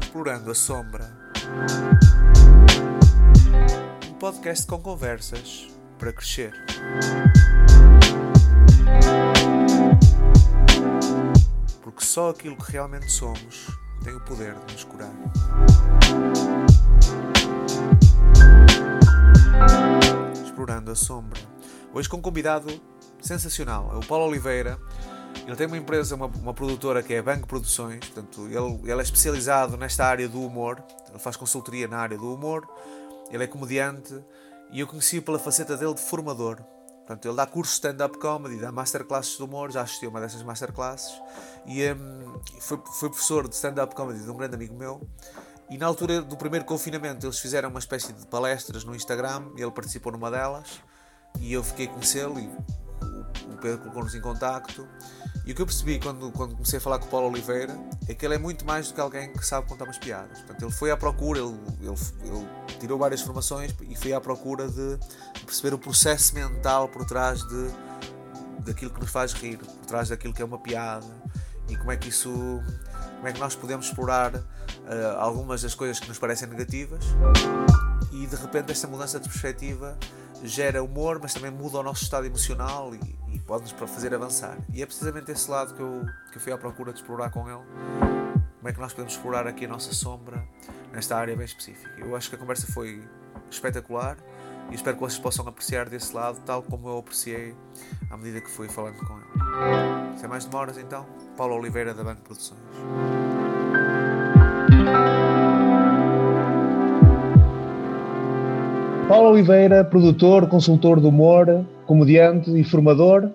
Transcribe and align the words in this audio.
Explorando 0.00 0.52
a 0.52 0.54
Sombra. 0.54 1.10
Um 4.08 4.14
podcast 4.20 4.64
com 4.68 4.78
conversas 4.78 5.66
para 5.98 6.12
crescer. 6.12 6.52
Porque 11.82 12.04
só 12.04 12.30
aquilo 12.30 12.56
que 12.56 12.70
realmente 12.70 13.10
somos 13.10 13.83
tem 14.04 14.14
o 14.14 14.20
poder 14.20 14.54
de 14.66 14.74
nos 14.74 14.84
curar. 14.84 15.10
Explorando 20.44 20.90
a 20.90 20.94
Sombra. 20.94 21.40
Hoje 21.92 22.08
com 22.08 22.18
um 22.18 22.20
convidado 22.20 22.68
sensacional, 23.20 23.90
é 23.94 23.96
o 23.96 24.06
Paulo 24.06 24.26
Oliveira. 24.26 24.78
Ele 25.46 25.56
tem 25.56 25.66
uma 25.66 25.78
empresa, 25.78 26.14
uma, 26.14 26.26
uma 26.26 26.52
produtora 26.52 27.02
que 27.02 27.14
é 27.14 27.18
a 27.18 27.22
Banco 27.22 27.48
Produções, 27.48 28.00
portanto, 28.00 28.46
ele, 28.46 28.90
ele 28.90 29.00
é 29.00 29.02
especializado 29.02 29.76
nesta 29.76 30.04
área 30.04 30.28
do 30.28 30.42
humor, 30.42 30.84
ele 31.08 31.18
faz 31.18 31.34
consultoria 31.34 31.88
na 31.88 31.98
área 31.98 32.18
do 32.18 32.32
humor, 32.32 32.68
ele 33.30 33.42
é 33.42 33.46
comediante 33.46 34.14
e 34.70 34.80
eu 34.80 34.86
conheci-o 34.86 35.22
pela 35.22 35.38
faceta 35.38 35.76
dele 35.76 35.94
de 35.94 36.02
formador. 36.02 36.62
Portanto, 37.06 37.28
ele 37.28 37.36
dá 37.36 37.46
cursos 37.46 37.74
de 37.74 37.86
stand-up 37.86 38.18
comedy, 38.18 38.56
dá 38.56 38.72
masterclasses 38.72 39.36
de 39.36 39.42
humor, 39.42 39.70
já 39.70 39.82
assistiu 39.82 40.08
a 40.08 40.10
uma 40.10 40.20
dessas 40.20 40.42
masterclasses 40.42 41.12
e 41.66 41.82
um, 41.92 42.40
foi, 42.60 42.80
foi 42.98 43.10
professor 43.10 43.46
de 43.46 43.54
stand-up 43.54 43.94
comedy 43.94 44.22
de 44.22 44.30
um 44.30 44.36
grande 44.36 44.54
amigo 44.54 44.74
meu. 44.74 45.06
E 45.68 45.76
na 45.76 45.86
altura 45.86 46.22
do 46.22 46.36
primeiro 46.36 46.64
confinamento 46.64 47.26
eles 47.26 47.38
fizeram 47.38 47.68
uma 47.68 47.78
espécie 47.78 48.12
de 48.12 48.26
palestras 48.26 48.84
no 48.84 48.96
Instagram 48.96 49.50
e 49.56 49.60
ele 49.60 49.70
participou 49.70 50.12
numa 50.12 50.30
delas 50.30 50.80
e 51.38 51.52
eu 51.52 51.62
fiquei 51.62 51.86
a 51.86 51.90
conhecê-lo 51.90 52.38
e 52.40 52.46
o 53.52 53.56
Pedro 53.60 53.80
colocou-nos 53.80 54.14
em 54.14 54.20
contacto. 54.20 54.88
E 55.46 55.52
o 55.52 55.54
que 55.54 55.60
eu 55.60 55.66
percebi 55.66 55.98
quando, 55.98 56.30
quando 56.32 56.54
comecei 56.54 56.78
a 56.78 56.80
falar 56.80 56.98
com 56.98 57.06
o 57.06 57.08
Paulo 57.08 57.28
Oliveira 57.28 57.78
é 58.08 58.14
que 58.14 58.24
ele 58.24 58.34
é 58.34 58.38
muito 58.38 58.64
mais 58.64 58.88
do 58.88 58.94
que 58.94 59.00
alguém 59.00 59.30
que 59.30 59.44
sabe 59.46 59.68
contar 59.68 59.84
umas 59.84 59.98
piadas. 59.98 60.38
Portanto, 60.38 60.62
ele 60.62 60.72
foi 60.72 60.90
à 60.90 60.96
procura, 60.96 61.40
ele, 61.40 61.54
ele, 61.82 61.94
ele 62.24 62.48
tirou 62.80 62.98
várias 62.98 63.20
formações 63.20 63.74
e 63.82 63.94
foi 63.94 64.14
à 64.14 64.20
procura 64.20 64.66
de, 64.68 64.98
perceber 65.44 65.74
o 65.74 65.78
processo 65.78 66.34
mental 66.34 66.88
por 66.88 67.04
trás 67.04 67.40
de, 67.42 67.68
daquilo 68.60 68.90
que 68.90 69.00
nos 69.00 69.10
faz 69.10 69.34
rir, 69.34 69.58
por 69.58 69.86
trás 69.86 70.08
daquilo 70.08 70.32
que 70.32 70.40
é 70.40 70.44
uma 70.44 70.58
piada 70.58 71.06
e 71.68 71.76
como 71.76 71.92
é 71.92 71.96
que 71.96 72.08
isso 72.08 72.30
como 73.16 73.28
é 73.28 73.32
que 73.32 73.40
nós 73.40 73.54
podemos 73.54 73.86
explorar 73.86 74.34
uh, 74.34 74.42
algumas 75.18 75.62
das 75.62 75.74
coisas 75.74 75.98
que 75.98 76.08
nos 76.08 76.18
parecem 76.18 76.46
negativas 76.46 77.04
e 78.12 78.26
de 78.26 78.36
repente 78.36 78.70
esta 78.70 78.86
mudança 78.86 79.18
de 79.18 79.28
perspectiva 79.28 79.96
gera 80.42 80.82
humor, 80.82 81.18
mas 81.22 81.32
também 81.34 81.50
muda 81.50 81.78
o 81.78 81.82
nosso 81.82 82.02
estado 82.02 82.26
emocional 82.26 82.94
e, 82.94 83.34
e 83.34 83.38
pode-nos 83.38 83.72
fazer 83.72 84.14
avançar. 84.14 84.58
E 84.72 84.82
é 84.82 84.86
precisamente 84.86 85.30
esse 85.30 85.50
lado 85.50 85.74
que 85.74 85.80
eu, 85.80 86.04
que 86.30 86.38
eu 86.38 86.40
fui 86.40 86.52
à 86.52 86.58
procura 86.58 86.92
de 86.92 87.00
explorar 87.00 87.30
com 87.30 87.48
ele. 87.48 87.62
Como 88.58 88.68
é 88.68 88.72
que 88.72 88.80
nós 88.80 88.92
podemos 88.92 89.12
explorar 89.12 89.46
aqui 89.46 89.66
a 89.66 89.68
nossa 89.68 89.92
sombra 89.92 90.42
nesta 90.92 91.16
área 91.16 91.36
bem 91.36 91.44
específica. 91.44 91.90
Eu 91.98 92.16
acho 92.16 92.30
que 92.30 92.36
a 92.36 92.38
conversa 92.38 92.66
foi 92.72 93.02
espetacular 93.50 94.16
e 94.70 94.74
espero 94.74 94.96
que 94.96 95.02
vocês 95.02 95.18
possam 95.18 95.46
apreciar 95.46 95.88
desse 95.88 96.14
lado, 96.14 96.40
tal 96.46 96.62
como 96.62 96.88
eu 96.88 96.98
apreciei 96.98 97.54
à 98.10 98.16
medida 98.16 98.40
que 98.40 98.50
fui 98.50 98.68
falando 98.68 98.96
com 99.06 99.18
ele. 99.18 100.18
Sem 100.18 100.28
mais 100.28 100.44
demoras, 100.44 100.78
então, 100.78 101.04
Paulo 101.36 101.54
Oliveira, 101.56 101.92
da 101.92 102.02
Banco 102.02 102.22
Produções. 102.22 102.60
Paulo 109.08 109.32
Oliveira, 109.32 109.84
produtor, 109.84 110.48
consultor 110.48 110.98
de 110.98 111.06
humor, 111.06 111.66
comediante 111.86 112.50
e 112.58 112.64
formador. 112.64 113.30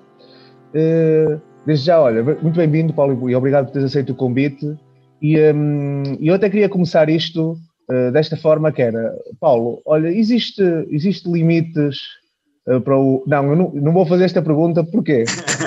Uh, 0.73 1.39
desde 1.64 1.86
já, 1.86 2.02
olha, 2.02 2.23
muito 2.23 2.55
bem-vindo, 2.55 2.92
Paulo, 2.92 3.30
e 3.30 3.36
obrigado 3.36 3.66
por 3.66 3.73
teres 3.73 3.92
aceito 3.92 4.11
o 4.11 4.16
convite. 4.16 4.76
E 5.21 5.38
um, 5.54 6.17
eu 6.20 6.33
até 6.33 6.49
queria 6.49 6.67
começar 6.67 7.08
isto 7.08 7.55
uh, 7.88 8.11
desta 8.11 8.36
forma, 8.36 8.71
que 8.71 8.82
era, 8.82 9.16
Paulo, 9.39 9.80
olha, 9.86 10.08
existe, 10.08 10.64
existe 10.89 11.30
limites 11.30 11.99
para 12.83 12.97
o... 12.97 13.23
Não, 13.25 13.49
eu 13.49 13.55
não, 13.55 13.71
não, 13.73 13.93
vou 13.93 14.05
fazer 14.05 14.25
esta 14.25 14.41
pergunta, 14.41 14.83
porquê? 14.83 15.23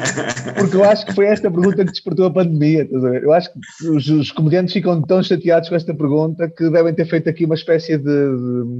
Porque 0.56 0.76
eu 0.76 0.84
acho 0.84 1.06
que 1.06 1.14
foi 1.14 1.26
esta 1.26 1.50
pergunta 1.50 1.84
que 1.84 1.90
despertou 1.90 2.26
a 2.26 2.30
pandemia, 2.30 2.88
Eu 3.22 3.32
acho 3.32 3.50
que 3.52 3.88
os, 3.88 4.08
os, 4.08 4.30
comediantes 4.30 4.72
ficam 4.72 5.02
tão 5.02 5.22
chateados 5.22 5.68
com 5.68 5.74
esta 5.74 5.92
pergunta 5.94 6.48
que 6.48 6.70
devem 6.70 6.94
ter 6.94 7.06
feito 7.06 7.28
aqui 7.28 7.44
uma 7.44 7.54
espécie 7.54 7.98
de... 7.98 8.10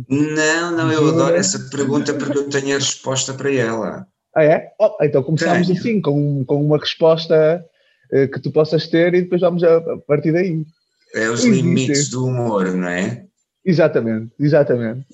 Não, 0.08 0.76
não, 0.76 0.92
eu 0.92 1.08
adoro 1.08 1.34
essa 1.34 1.58
pergunta 1.70 2.14
porque 2.14 2.38
eu 2.38 2.48
tenho 2.48 2.76
a 2.76 2.78
resposta 2.78 3.34
para 3.34 3.52
ela. 3.52 4.06
Ah, 4.34 4.44
é? 4.44 4.72
Oh, 4.78 4.96
então 5.02 5.22
começamos 5.22 5.66
Tenho. 5.66 5.78
assim, 5.78 6.00
com, 6.00 6.44
com 6.44 6.64
uma 6.64 6.78
resposta 6.78 7.64
uh, 8.12 8.28
que 8.28 8.40
tu 8.40 8.50
possas 8.50 8.86
ter 8.86 9.14
e 9.14 9.22
depois 9.22 9.40
vamos 9.40 9.62
a, 9.62 9.76
a 9.76 9.98
partir 10.06 10.32
daí. 10.32 10.64
É 11.14 11.28
os 11.28 11.44
Existe. 11.44 11.62
limites 11.62 12.08
do 12.08 12.26
humor, 12.26 12.72
não 12.72 12.88
é? 12.88 13.26
Exatamente, 13.64 14.32
exatamente. 14.40 15.06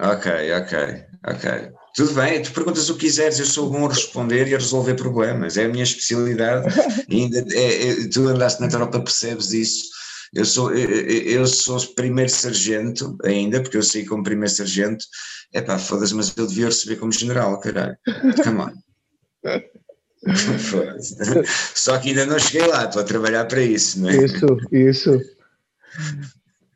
Ok, 0.00 0.32
ok, 0.54 1.04
ok. 1.26 1.72
Tudo 1.94 2.14
bem, 2.14 2.40
tu 2.42 2.52
perguntas 2.52 2.88
o 2.88 2.94
que 2.94 3.06
quiseres, 3.06 3.38
eu 3.38 3.44
sou 3.44 3.68
bom 3.68 3.84
a 3.84 3.88
responder 3.88 4.48
e 4.48 4.54
a 4.54 4.58
resolver 4.58 4.94
problemas, 4.94 5.58
é 5.58 5.66
a 5.66 5.68
minha 5.68 5.84
especialidade. 5.84 6.66
ainda 7.10 7.44
é, 7.52 7.88
é, 7.88 8.08
tu 8.08 8.26
andaste 8.28 8.60
na 8.60 8.68
tropa, 8.68 9.00
percebes 9.00 9.52
isso. 9.52 9.92
Eu 10.32 10.46
sou, 10.46 10.74
eu, 10.74 10.88
eu 10.88 11.46
sou 11.46 11.78
primeiro 11.94 12.30
sargento 12.30 13.16
ainda, 13.22 13.60
porque 13.60 13.76
eu 13.76 13.82
saí 13.82 14.06
como 14.06 14.24
primeiro 14.24 14.54
sargento. 14.54 15.04
É 15.52 15.60
pá, 15.60 15.78
foda-se, 15.78 16.14
mas 16.14 16.32
eu 16.34 16.46
devia 16.46 16.66
receber 16.66 16.96
como 16.96 17.12
general, 17.12 17.60
caralho. 17.60 17.96
Come 18.42 18.62
on. 18.62 18.72
Só 21.74 21.98
que 21.98 22.10
ainda 22.10 22.24
não 22.24 22.38
cheguei 22.38 22.66
lá, 22.66 22.84
estou 22.84 23.02
a 23.02 23.04
trabalhar 23.04 23.44
para 23.44 23.60
isso, 23.60 24.00
não 24.00 24.08
é? 24.08 24.24
Isso, 24.24 24.46
isso. 24.70 25.20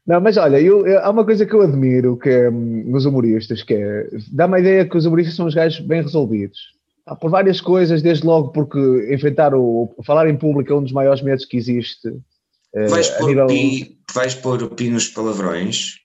Não, 0.07 0.21
mas 0.21 0.37
olha, 0.37 0.61
eu, 0.61 0.87
eu, 0.87 1.01
há 1.01 1.11
uma 1.11 1.25
coisa 1.25 1.45
que 1.45 1.53
eu 1.53 1.63
admiro 1.63 2.17
que 2.17 2.29
é, 2.29 2.49
nos 2.51 3.05
humoristas, 3.07 3.63
que 3.63 3.75
é, 3.75 4.07
dá 4.31 4.47
uma 4.47 4.61
ideia 4.61 4.87
que 4.87 4.97
os 4.97 5.05
humoristas 5.05 5.35
são 5.35 5.47
os 5.47 5.55
gajos 5.55 5.81
bem 5.81 6.01
resolvidos. 6.01 6.59
Ah, 7.05 7.17
por 7.17 7.31
várias 7.31 7.61
coisas, 7.61 8.03
desde 8.03 8.25
logo 8.25 8.51
porque 8.51 8.79
enfrentar 9.13 9.53
o, 9.55 9.95
falar 10.05 10.29
em 10.29 10.37
público 10.37 10.73
é 10.73 10.77
um 10.77 10.83
dos 10.83 10.93
maiores 10.93 11.23
medos 11.23 11.45
que 11.45 11.57
existe. 11.57 12.09
Eh, 12.75 12.87
vais, 12.87 13.09
pôr 13.11 13.29
nível... 13.29 13.47
pi, 13.47 13.99
vais 14.15 14.35
pôr 14.35 14.71
pi 14.71 14.91
nos 14.91 15.09
palavrões? 15.09 15.97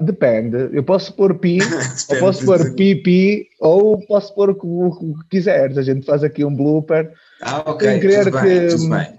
Depende, 0.00 0.70
eu 0.72 0.82
posso 0.82 1.12
pôr 1.14 1.38
pi, 1.38 1.58
ou 2.10 2.18
posso 2.18 2.44
pôr 2.44 2.74
pi 2.74 3.48
ou 3.60 4.06
posso 4.06 4.34
pôr 4.34 4.50
o 4.50 5.14
que 5.18 5.28
quiseres. 5.30 5.78
A 5.78 5.82
gente 5.82 6.06
faz 6.06 6.22
aqui 6.22 6.44
um 6.44 6.54
blooper. 6.54 7.12
Ah, 7.40 7.62
ok, 7.70 8.00
tudo 8.00 8.00
que, 8.00 8.42
bem, 8.42 8.68
tudo 8.68 8.88
bem. 8.88 9.18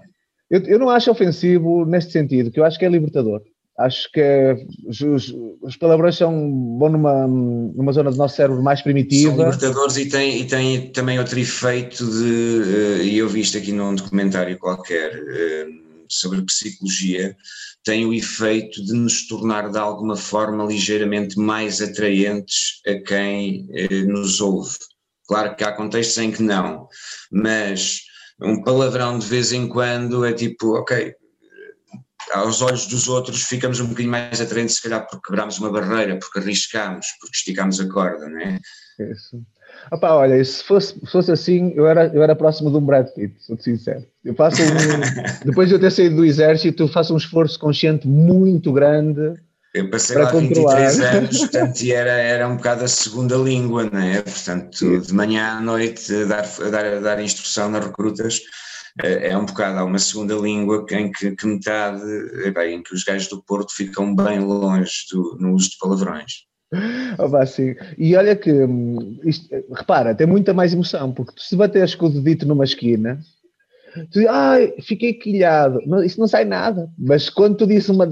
Eu, 0.50 0.60
eu 0.62 0.78
não 0.78 0.88
acho 0.88 1.10
ofensivo 1.10 1.84
neste 1.84 2.12
sentido, 2.12 2.50
que 2.50 2.60
eu 2.60 2.64
acho 2.64 2.78
que 2.78 2.84
é 2.84 2.88
libertador. 2.88 3.42
Acho 3.78 4.10
que 4.10 4.56
os, 4.88 5.32
os, 5.62 5.76
palavrões 5.76 6.16
são 6.16 6.32
bom 6.50 6.88
numa, 6.88 7.28
numa 7.28 7.92
zona 7.92 8.10
do 8.10 8.16
nosso 8.16 8.34
cérebro 8.34 8.60
mais 8.60 8.82
primitiva. 8.82 9.30
São 9.30 9.44
libertadores 9.44 9.96
e 9.96 10.08
têm, 10.08 10.40
e 10.40 10.44
têm 10.46 10.90
também 10.90 11.16
outro 11.16 11.38
efeito 11.38 12.04
de, 12.04 13.00
uh, 13.00 13.02
e 13.04 13.18
eu 13.18 13.28
vi 13.28 13.40
isto 13.40 13.56
aqui 13.56 13.70
num 13.70 13.94
documentário 13.94 14.58
qualquer 14.58 15.14
uh, 15.14 15.88
sobre 16.08 16.42
psicologia, 16.42 17.36
tem 17.84 18.04
o 18.04 18.12
efeito 18.12 18.84
de 18.84 18.94
nos 18.94 19.28
tornar 19.28 19.70
de 19.70 19.78
alguma 19.78 20.16
forma 20.16 20.64
ligeiramente 20.64 21.38
mais 21.38 21.80
atraentes 21.80 22.80
a 22.84 22.94
quem 23.04 23.68
uh, 23.70 24.08
nos 24.08 24.40
ouve. 24.40 24.76
Claro 25.28 25.54
que 25.54 25.62
há 25.62 25.70
contextos 25.70 26.18
em 26.18 26.32
que 26.32 26.42
não, 26.42 26.88
mas 27.30 28.00
um 28.42 28.60
palavrão 28.64 29.20
de 29.20 29.26
vez 29.26 29.52
em 29.52 29.68
quando 29.68 30.24
é 30.24 30.32
tipo, 30.32 30.74
ok, 30.74 31.14
aos 32.32 32.62
olhos 32.62 32.86
dos 32.86 33.08
outros 33.08 33.42
ficamos 33.42 33.80
um 33.80 33.86
bocadinho 33.86 34.10
mais 34.10 34.40
atraentes, 34.40 34.76
se 34.76 34.82
calhar 34.82 35.06
porque 35.06 35.26
quebramos 35.26 35.58
uma 35.58 35.70
barreira, 35.70 36.18
porque 36.18 36.38
arriscamos, 36.38 37.06
porque 37.20 37.36
esticamos 37.36 37.80
a 37.80 37.88
corda, 37.88 38.28
não 38.28 38.40
é? 38.40 38.58
Isso. 38.98 39.42
Opa, 39.90 40.12
olha, 40.14 40.44
se 40.44 40.62
fosse, 40.64 40.94
se 40.94 41.10
fosse 41.10 41.32
assim, 41.32 41.72
eu 41.74 41.86
era, 41.86 42.06
eu 42.08 42.22
era 42.22 42.36
próximo 42.36 42.70
de 42.70 42.76
um 42.76 42.80
Brad 42.80 43.06
Pitt, 43.08 43.34
sou 43.38 43.58
sincero. 43.58 44.04
Eu 44.24 44.34
faço 44.34 44.60
um, 44.62 44.66
depois 45.46 45.68
de 45.68 45.74
eu 45.74 45.80
ter 45.80 45.90
saído 45.90 46.16
do 46.16 46.24
exército, 46.24 46.82
eu 46.82 46.88
faço 46.88 47.14
um 47.14 47.16
esforço 47.16 47.58
consciente 47.58 48.06
muito 48.06 48.72
grande. 48.72 49.34
Eu 49.72 49.88
passei 49.88 50.16
para 50.16 50.24
lá 50.26 50.32
controlar. 50.32 50.90
23 50.90 51.00
anos, 51.00 51.38
portanto, 51.38 51.80
e 51.80 51.92
era, 51.92 52.10
era 52.10 52.48
um 52.48 52.56
bocado 52.56 52.84
a 52.84 52.88
segunda 52.88 53.36
língua, 53.36 53.88
não 53.90 54.00
é? 54.00 54.20
Portanto, 54.20 55.00
de 55.00 55.14
manhã 55.14 55.58
à 55.58 55.60
noite, 55.60 56.14
a 56.14 56.24
dar, 56.24 56.44
a 56.44 56.70
dar, 56.70 56.84
a 56.84 57.00
dar 57.00 57.22
instrução 57.22 57.70
nas 57.70 57.86
recrutas, 57.86 58.40
é, 59.02 59.28
é 59.28 59.38
um 59.38 59.46
bocado, 59.46 59.78
há 59.78 59.84
uma 59.84 59.98
segunda 59.98 60.34
língua 60.34 60.84
em 60.90 61.10
que, 61.10 61.34
que 61.34 61.46
metade, 61.46 62.02
bem, 62.54 62.76
em 62.76 62.82
que 62.82 62.94
os 62.94 63.04
gajos 63.04 63.28
do 63.28 63.42
Porto 63.42 63.72
ficam 63.74 64.14
bem 64.14 64.40
longe 64.40 65.04
do, 65.12 65.36
no 65.38 65.54
uso 65.54 65.70
de 65.70 65.78
palavrões. 65.78 66.32
Oh, 67.18 67.46
sim. 67.46 67.74
E 67.96 68.14
olha 68.14 68.36
que, 68.36 68.52
hum, 68.52 69.18
isto, 69.24 69.48
repara, 69.74 70.14
tem 70.14 70.26
muita 70.26 70.52
mais 70.52 70.74
emoção, 70.74 71.12
porque 71.12 71.32
se 71.38 71.56
bateres 71.56 71.94
com 71.94 72.06
o 72.06 72.10
dedito 72.10 72.46
numa 72.46 72.62
esquina, 72.62 73.18
Tu 74.10 74.20
dizes, 74.20 74.28
ai, 74.28 74.74
fiquei 74.82 75.14
quilhado. 75.14 75.80
Isso 76.04 76.20
não 76.20 76.28
sai 76.28 76.44
nada. 76.44 76.88
Mas 76.98 77.30
quando 77.30 77.56
tu 77.56 77.66
dizes 77.66 77.88
uma. 77.88 78.04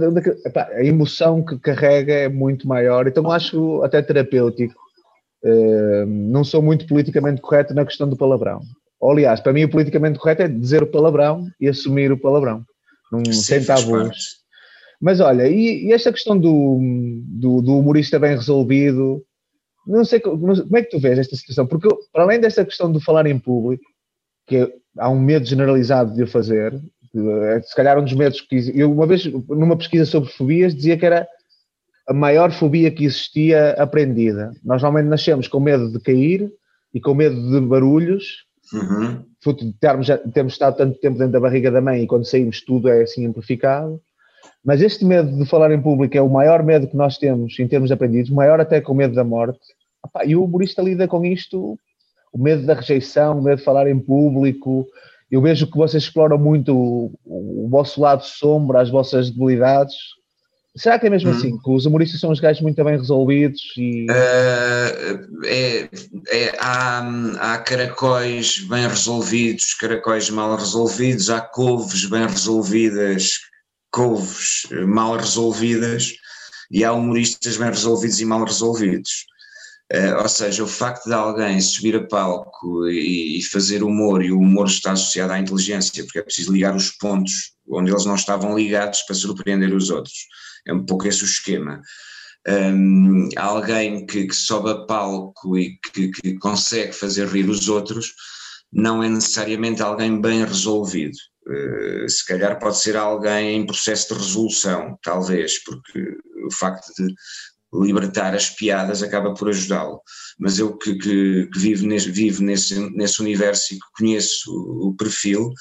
Epá, 0.44 0.68
a 0.72 0.84
emoção 0.84 1.44
que 1.44 1.58
carrega 1.58 2.12
é 2.12 2.28
muito 2.28 2.66
maior, 2.66 3.06
então 3.06 3.30
acho 3.30 3.82
até 3.82 4.02
terapêutico. 4.02 4.74
Uh, 5.44 6.06
não 6.06 6.42
sou 6.42 6.60
muito 6.62 6.86
politicamente 6.86 7.40
correto 7.40 7.74
na 7.74 7.84
questão 7.84 8.08
do 8.08 8.16
palavrão. 8.16 8.60
Ou, 9.00 9.12
aliás, 9.12 9.40
para 9.40 9.52
mim 9.52 9.64
o 9.64 9.70
politicamente 9.70 10.18
correto 10.18 10.42
é 10.42 10.48
dizer 10.48 10.82
o 10.82 10.86
palavrão 10.86 11.46
e 11.60 11.68
assumir 11.68 12.10
o 12.12 12.18
palavrão. 12.18 12.64
Não, 13.12 13.24
sem 13.32 13.64
tabus. 13.64 14.44
Mas 15.00 15.20
olha, 15.20 15.46
e, 15.48 15.86
e, 15.86 15.92
esta 15.92 16.12
questão 16.12 16.38
do, 16.38 16.78
do, 17.24 17.60
do, 17.60 17.78
humorista 17.78 18.18
bem 18.18 18.34
resolvido, 18.34 19.22
não 19.86 20.04
sei 20.04 20.20
como 20.20 20.76
é 20.76 20.82
que 20.82 20.90
tu 20.90 20.98
vês 20.98 21.18
esta 21.18 21.36
situação, 21.36 21.66
porque 21.66 21.88
para 22.12 22.22
além 22.22 22.40
desta 22.40 22.64
questão 22.64 22.90
de 22.90 23.04
falar 23.04 23.26
em 23.26 23.38
público, 23.38 23.84
que 24.46 24.72
há 24.98 25.10
um 25.10 25.20
medo 25.20 25.44
generalizado 25.44 26.14
de 26.14 26.22
o 26.22 26.26
fazer, 26.26 26.74
é, 27.14 27.62
se 27.62 27.74
calhar 27.74 27.98
um 27.98 28.04
dos 28.04 28.14
medos 28.14 28.40
que 28.40 28.72
eu 28.74 28.92
uma 28.92 29.06
vez 29.06 29.24
numa 29.24 29.76
pesquisa 29.76 30.04
sobre 30.04 30.30
fobias 30.30 30.74
dizia 30.74 30.98
que 30.98 31.06
era 31.06 31.26
a 32.08 32.12
maior 32.12 32.52
fobia 32.52 32.90
que 32.90 33.04
existia 33.04 33.70
aprendida. 33.72 34.52
Nós 34.64 34.82
normalmente 34.82 35.10
nascemos 35.10 35.48
com 35.48 35.58
medo 35.58 35.90
de 35.90 35.98
cair 36.00 36.50
e 36.94 37.00
com 37.00 37.14
medo 37.14 37.50
de 37.50 37.60
barulhos, 37.66 38.45
uhum. 38.72 39.24
termos, 39.80 40.06
termos 40.32 40.52
estado 40.52 40.76
tanto 40.76 40.98
tempo 41.00 41.18
dentro 41.18 41.32
da 41.32 41.40
barriga 41.40 41.70
da 41.70 41.80
mãe 41.80 42.02
e 42.02 42.06
quando 42.06 42.24
saímos 42.24 42.62
tudo 42.62 42.88
é 42.88 43.02
assim 43.02 43.26
amplificado. 43.26 44.00
Mas 44.64 44.80
este 44.80 45.04
medo 45.04 45.36
de 45.36 45.48
falar 45.48 45.70
em 45.72 45.80
público 45.80 46.16
é 46.16 46.20
o 46.20 46.28
maior 46.28 46.62
medo 46.62 46.88
que 46.88 46.96
nós 46.96 47.18
temos 47.18 47.58
em 47.58 47.68
termos 47.68 47.90
aprendidos, 47.92 48.30
maior 48.30 48.60
até 48.60 48.80
com 48.80 48.92
o 48.92 48.96
medo 48.96 49.14
da 49.14 49.24
morte. 49.24 49.60
E 50.24 50.36
o 50.36 50.44
humorista 50.44 50.82
lida 50.82 51.06
com 51.08 51.24
isto, 51.24 51.78
o 52.32 52.38
medo 52.38 52.66
da 52.66 52.74
rejeição, 52.74 53.38
o 53.38 53.42
medo 53.42 53.58
de 53.58 53.64
falar 53.64 53.88
em 53.88 53.98
público. 53.98 54.86
Eu 55.30 55.40
vejo 55.40 55.70
que 55.70 55.76
vocês 55.76 56.02
exploram 56.02 56.38
muito 56.38 56.76
o, 56.76 57.12
o 57.24 57.68
vosso 57.68 58.00
lado 58.00 58.22
sombra, 58.24 58.80
as 58.80 58.90
vossas 58.90 59.30
debilidades. 59.30 59.96
Será 60.76 60.98
que 60.98 61.06
é 61.06 61.10
mesmo 61.10 61.30
hum. 61.30 61.32
assim? 61.32 61.58
Que 61.58 61.70
os 61.70 61.86
humoristas 61.86 62.20
são 62.20 62.30
os 62.30 62.40
gajos 62.40 62.62
muito 62.62 62.82
bem 62.84 62.98
resolvidos? 62.98 63.60
E... 63.76 64.06
Uh, 64.10 65.44
é, 65.44 65.88
é, 66.28 66.56
há, 66.58 67.02
há 67.40 67.58
caracóis 67.58 68.60
bem 68.68 68.86
resolvidos, 68.86 69.74
caracóis 69.74 70.28
mal 70.30 70.54
resolvidos, 70.56 71.30
há 71.30 71.40
couves 71.40 72.04
bem 72.04 72.26
resolvidas 72.26 73.40
couves 73.96 74.66
eh, 74.70 74.84
mal 74.84 75.16
resolvidas 75.16 76.12
e 76.70 76.84
há 76.84 76.92
humoristas 76.92 77.56
bem 77.56 77.68
resolvidos 77.68 78.20
e 78.20 78.24
mal 78.26 78.44
resolvidos. 78.44 79.24
Uh, 79.92 80.20
ou 80.20 80.28
seja, 80.28 80.64
o 80.64 80.66
facto 80.66 81.04
de 81.04 81.14
alguém 81.14 81.60
subir 81.60 81.94
a 81.94 82.04
palco 82.04 82.88
e, 82.88 83.38
e, 83.38 83.42
fazer 83.44 83.84
humor, 83.84 84.20
e 84.20 84.32
o 84.32 84.40
humor 84.40 84.66
está 84.66 84.90
associado 84.90 85.32
à 85.32 85.38
inteligência, 85.38 86.02
porque 86.02 86.18
é 86.18 86.22
preciso 86.22 86.52
ligar 86.52 86.74
os 86.74 86.90
pontos 86.90 87.52
onde 87.70 87.92
eles 87.92 88.04
não 88.04 88.16
estavam 88.16 88.58
ligados 88.58 89.02
para 89.02 89.14
surpreender 89.14 89.72
os 89.72 89.88
outros. 89.88 90.26
É 90.66 90.72
um 90.72 90.84
pouco 90.84 91.06
esse 91.06 91.22
o 91.22 91.26
esquema. 91.26 91.80
Um, 92.48 93.28
alguém 93.36 94.06
que, 94.06 94.26
que, 94.26 94.34
sobe 94.34 94.70
a 94.70 94.86
palco 94.86 95.58
e 95.58 95.78
que, 95.92 96.08
que 96.10 96.34
consegue 96.38 96.92
fazer 96.92 97.26
rir 97.26 97.48
os 97.48 97.68
outros 97.68 98.14
não 98.72 99.02
é 99.02 99.08
necessariamente 99.08 99.82
alguém 99.82 100.20
bem 100.20 100.44
resolvido. 100.44 101.16
Eh, 101.48 102.08
se 102.08 102.24
calhar 102.26 102.58
pode 102.58 102.78
ser 102.78 102.96
alguém 102.96 103.56
em 103.56 103.66
processo 103.66 104.14
de 104.14 104.20
resolução, 104.20 104.98
talvez, 105.02 105.62
porque 105.62 106.16
o 106.46 106.52
facto 106.52 106.92
de 106.98 107.14
libertar 107.72 108.34
as 108.34 108.50
piadas 108.50 109.02
acaba 109.02 109.34
por 109.34 109.48
ajudá-lo. 109.48 110.00
Mas 110.38 110.58
eu 110.58 110.76
que, 110.76 110.94
que, 110.96 111.48
que, 111.52 111.58
vivo, 111.58 111.86
nesse, 111.86 112.10
vivo 112.10 112.42
nesse, 112.42 112.78
nesse 112.96 113.20
universo 113.20 113.74
e 113.74 113.78
que 113.78 113.86
conheço 113.96 114.50
o 114.50 114.94
perfil, 114.96 115.52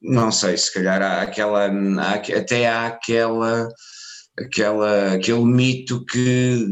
não 0.00 0.30
sei, 0.30 0.56
se 0.56 0.72
calhar 0.72 1.02
há 1.02 1.22
aquela, 1.22 1.66
há, 1.66 2.14
até 2.14 2.68
há 2.68 2.86
aquela, 2.86 3.68
aquela, 4.38 5.14
aquele 5.14 5.44
mito 5.44 6.04
que 6.04 6.66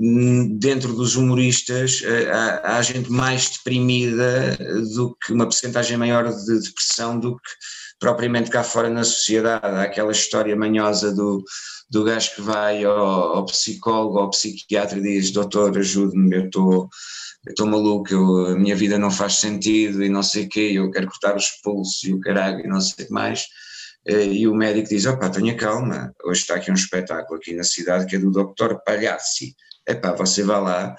dentro 0.59 0.93
dos 0.93 1.17
humoristas 1.17 2.03
eh, 2.05 2.31
há, 2.31 2.77
há 2.77 2.83
gente 2.83 3.11
mais 3.11 3.51
deprimida 3.51 4.57
do 4.95 5.17
que 5.17 5.33
uma 5.33 5.47
percentagem 5.47 5.97
maior 5.97 6.31
de 6.31 6.61
depressão 6.61 7.19
do 7.19 7.37
que 7.37 7.51
propriamente 7.99 8.51
cá 8.51 8.63
fora 8.63 8.91
na 8.91 9.03
sociedade. 9.03 9.65
Há 9.65 9.83
aquela 9.83 10.13
história 10.13 10.55
manhosa 10.55 11.15
do, 11.15 11.43
do 11.91 12.05
gajo 12.05 12.35
que 12.35 12.43
vai 12.43 12.85
ao, 12.85 13.37
ao 13.37 13.47
psicólogo, 13.47 14.19
ao 14.19 14.31
psiquiatra 14.31 14.99
e 14.99 15.03
diz: 15.03 15.31
Doutor, 15.31 15.77
ajude-me, 15.79 16.37
eu 16.37 16.45
estou. 16.47 16.89
Estou 17.47 17.67
maluco, 17.67 18.11
eu, 18.11 18.47
a 18.47 18.55
minha 18.59 18.75
vida 18.75 18.99
não 18.99 19.11
faz 19.11 19.35
sentido 19.35 20.03
e 20.03 20.09
não 20.09 20.23
sei 20.23 20.47
o 20.47 20.49
quê, 20.49 20.73
eu 20.77 20.91
quero 20.91 21.09
cortar 21.09 21.37
os 21.37 21.51
pulsos 21.63 22.03
e 22.03 22.15
o 22.15 22.19
caralho 22.19 22.61
e 22.61 22.67
não 22.67 22.81
sei 22.81 23.05
o 23.05 23.07
que 23.07 23.13
mais. 23.13 23.45
Eh, 24.07 24.27
e 24.27 24.49
o 24.49 24.55
médico 24.55 24.89
diz: 24.89 25.07
opá, 25.07 25.31
tenha 25.31 25.57
calma, 25.57 26.15
hoje 26.25 26.43
está 26.43 26.57
aqui 26.57 26.71
um 26.71 26.75
espetáculo 26.75 27.39
aqui 27.39 27.55
na 27.55 27.65
cidade 27.65 28.07
que 28.07 28.17
é 28.17 28.19
do 28.19 28.31
Dr. 28.31 28.77
Palhaci. 28.85 29.55
Epá, 29.87 30.13
você 30.13 30.43
vai 30.43 30.61
lá, 30.61 30.97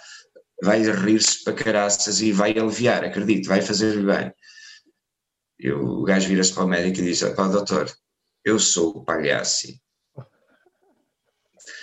vai 0.62 0.82
rir-se 0.82 1.44
para 1.44 1.54
caraças 1.54 2.22
e 2.22 2.32
vai 2.32 2.52
aliviar, 2.52 3.04
acredito, 3.04 3.48
vai 3.48 3.62
fazer-lhe 3.62 4.06
bem. 4.06 4.34
E 5.60 5.72
o 5.72 6.04
gajo 6.04 6.28
vira-se 6.28 6.54
para 6.54 6.66
o 6.66 6.68
médico 6.68 7.00
e 7.00 7.04
diz: 7.04 7.22
pá, 7.36 7.48
doutor, 7.48 7.92
eu 8.44 8.60
sou 8.60 8.98
o 8.98 9.06
palhaço. 9.06 9.68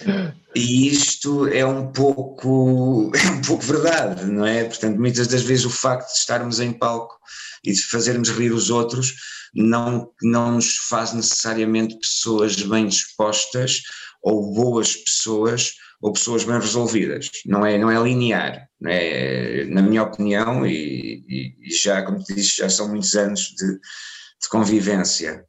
E 0.54 0.88
isto 0.88 1.46
é 1.46 1.64
um 1.64 1.90
pouco 1.90 3.10
é 3.16 3.30
um 3.30 3.40
pouco 3.42 3.62
verdade, 3.62 4.26
não 4.26 4.46
é? 4.46 4.64
Portanto, 4.64 4.98
muitas 4.98 5.26
das 5.26 5.42
vezes 5.42 5.64
o 5.64 5.70
facto 5.70 6.12
de 6.12 6.18
estarmos 6.18 6.60
em 6.60 6.72
palco 6.72 7.18
e 7.64 7.72
de 7.72 7.82
fazermos 7.82 8.30
rir 8.30 8.52
os 8.52 8.70
outros 8.70 9.14
não, 9.54 10.10
não 10.22 10.52
nos 10.52 10.76
faz 10.88 11.12
necessariamente 11.12 11.98
pessoas 11.98 12.56
bem 12.56 12.86
dispostas 12.86 13.82
ou 14.22 14.52
boas 14.52 14.96
pessoas 14.96 15.72
ou 16.00 16.12
pessoas 16.12 16.44
bem 16.44 16.58
resolvidas. 16.58 17.30
Não 17.46 17.64
é, 17.64 17.78
não 17.78 17.90
é 17.90 18.02
linear, 18.02 18.68
não 18.80 18.90
é, 18.90 19.64
na 19.66 19.80
minha 19.80 20.02
opinião, 20.02 20.66
e, 20.66 21.24
e, 21.28 21.54
e 21.60 21.74
já, 21.74 22.02
como 22.02 22.18
te 22.18 22.34
disse, 22.34 22.56
já 22.56 22.68
são 22.68 22.88
muitos 22.88 23.14
anos 23.14 23.54
de, 23.56 23.74
de 23.74 24.48
convivência. 24.50 25.44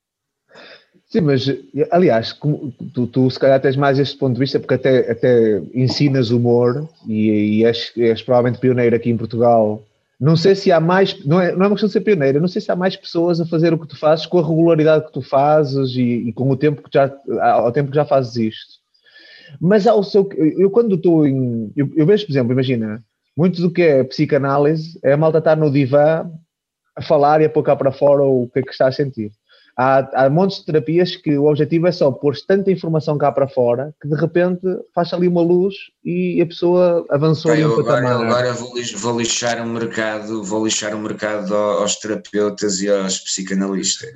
Sim, 1.13 1.21
mas 1.21 1.45
aliás, 1.91 2.35
tu, 2.91 3.05
tu, 3.05 3.29
se 3.29 3.37
calhar 3.37 3.61
tens 3.61 3.75
mais 3.75 3.99
este 3.99 4.17
ponto 4.17 4.33
de 4.33 4.39
vista 4.39 4.59
porque 4.59 4.73
até, 4.73 5.11
até 5.11 5.61
ensinas 5.71 6.31
humor 6.31 6.89
e, 7.07 7.59
e 7.59 7.65
és, 7.65 7.93
és, 7.95 8.23
provavelmente 8.23 8.59
pioneiro 8.59 8.95
aqui 8.95 9.11
em 9.11 9.17
Portugal. 9.17 9.83
Não 10.19 10.35
sei 10.35 10.55
se 10.55 10.71
há 10.71 10.79
mais, 10.79 11.23
não 11.23 11.39
é, 11.39 11.51
não 11.51 11.65
é 11.65 11.67
uma 11.67 11.75
questão 11.75 11.85
de 11.85 11.93
ser 11.93 12.01
pioneiro, 12.01 12.41
não 12.41 12.47
sei 12.47 12.63
se 12.63 12.71
há 12.71 12.75
mais 12.75 12.95
pessoas 12.95 13.39
a 13.39 13.45
fazer 13.45 13.71
o 13.71 13.77
que 13.77 13.89
tu 13.89 13.95
fazes 13.95 14.25
com 14.25 14.39
a 14.39 14.41
regularidade 14.41 15.05
que 15.05 15.13
tu 15.13 15.21
fazes 15.21 15.91
e, 15.95 16.29
e 16.29 16.33
com 16.33 16.49
o 16.49 16.57
tempo 16.57 16.81
que 16.81 16.89
já, 16.91 17.15
ao 17.43 17.71
tempo 17.71 17.91
que 17.91 17.95
já 17.95 18.05
fazes 18.05 18.35
isto. 18.35 18.73
Mas 19.61 19.85
ao 19.85 20.03
seu. 20.03 20.27
Eu, 20.35 20.71
quando 20.71 20.95
estou 20.95 21.27
em. 21.27 21.71
Eu, 21.75 21.91
eu, 21.95 22.07
vejo, 22.07 22.25
por 22.25 22.31
exemplo, 22.31 22.53
imagina, 22.53 23.03
muito 23.37 23.61
do 23.61 23.69
que 23.69 23.83
é 23.83 24.03
psicanálise 24.03 24.97
é 25.03 25.13
a 25.13 25.17
malta 25.17 25.37
estar 25.37 25.55
no 25.55 25.69
divã 25.69 26.27
a 26.95 27.03
falar 27.03 27.39
e 27.39 27.45
a 27.45 27.49
pôr 27.51 27.61
cá 27.61 27.75
para 27.75 27.91
fora 27.91 28.23
o 28.23 28.49
que 28.51 28.61
é 28.61 28.63
que 28.63 28.71
está 28.71 28.87
a 28.87 28.91
sentir 28.91 29.31
há, 29.77 30.25
há 30.25 30.29
montes 30.29 30.59
de 30.59 30.65
terapias 30.65 31.15
que 31.15 31.37
o 31.37 31.45
objetivo 31.45 31.87
é 31.87 31.91
só 31.91 32.11
pôr 32.11 32.35
tanta 32.47 32.71
informação 32.71 33.17
cá 33.17 33.31
para 33.31 33.47
fora 33.47 33.93
que 34.01 34.07
de 34.07 34.15
repente 34.15 34.61
faz 34.93 35.13
ali 35.13 35.27
uma 35.27 35.41
luz 35.41 35.73
e 36.03 36.41
a 36.41 36.45
pessoa 36.45 37.05
avançou 37.09 37.51
Bem, 37.51 37.65
um 37.65 37.79
agora, 37.79 38.09
agora 38.09 38.53
vou, 38.53 38.73
vou 38.97 39.17
lixar 39.17 39.61
o 39.61 39.67
mercado, 39.67 40.43
vou 40.43 40.65
lixar 40.65 40.95
o 40.95 40.99
mercado 40.99 41.55
aos 41.55 41.95
terapeutas 41.95 42.81
e 42.81 42.89
aos 42.89 43.19
psicanalistas. 43.19 44.11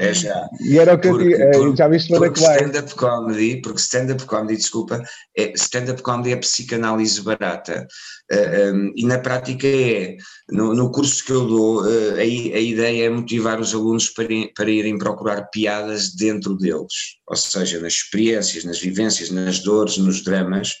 É 0.00 0.14
já. 0.14 0.48
E 0.60 0.78
era 0.78 0.94
o 0.94 0.98
que 0.98 1.08
porque, 1.08 1.34
eu, 1.34 1.50
porque, 1.50 1.76
já 1.76 1.88
viste 1.88 2.16
para 2.16 2.30
que 2.30 2.40
vai. 2.40 2.56
Stand-up 2.56 2.94
comedy, 2.94 3.60
porque 3.60 3.80
stand-up 3.80 4.24
comedy, 4.24 4.56
desculpa, 4.56 5.02
é, 5.36 5.52
stand-up 5.54 6.00
comedy 6.02 6.32
é 6.32 6.36
psicanálise 6.36 7.20
barata. 7.20 7.86
Uh, 8.32 8.74
um, 8.74 8.92
e 8.96 9.04
na 9.04 9.18
prática 9.18 9.66
é, 9.66 10.16
no, 10.50 10.72
no 10.72 10.90
curso 10.92 11.24
que 11.24 11.32
eu 11.32 11.46
dou, 11.46 11.82
uh, 11.82 12.14
a, 12.14 12.20
a, 12.20 12.24
ideia 12.24 13.06
é 13.06 13.10
motivar 13.10 13.60
os 13.60 13.74
alunos 13.74 14.08
para, 14.08 14.28
para 14.60 14.70
irem 14.70 14.98
procurar 14.98 15.44
piadas 15.44 16.12
dentro 16.12 16.54
deles, 16.54 17.16
ou 17.26 17.34
seja, 17.34 17.80
nas 17.80 17.94
experiências, 17.94 18.62
nas 18.62 18.78
vivências, 18.78 19.30
nas 19.30 19.60
dores, 19.60 19.96
nos 19.96 20.22
dramas, 20.22 20.76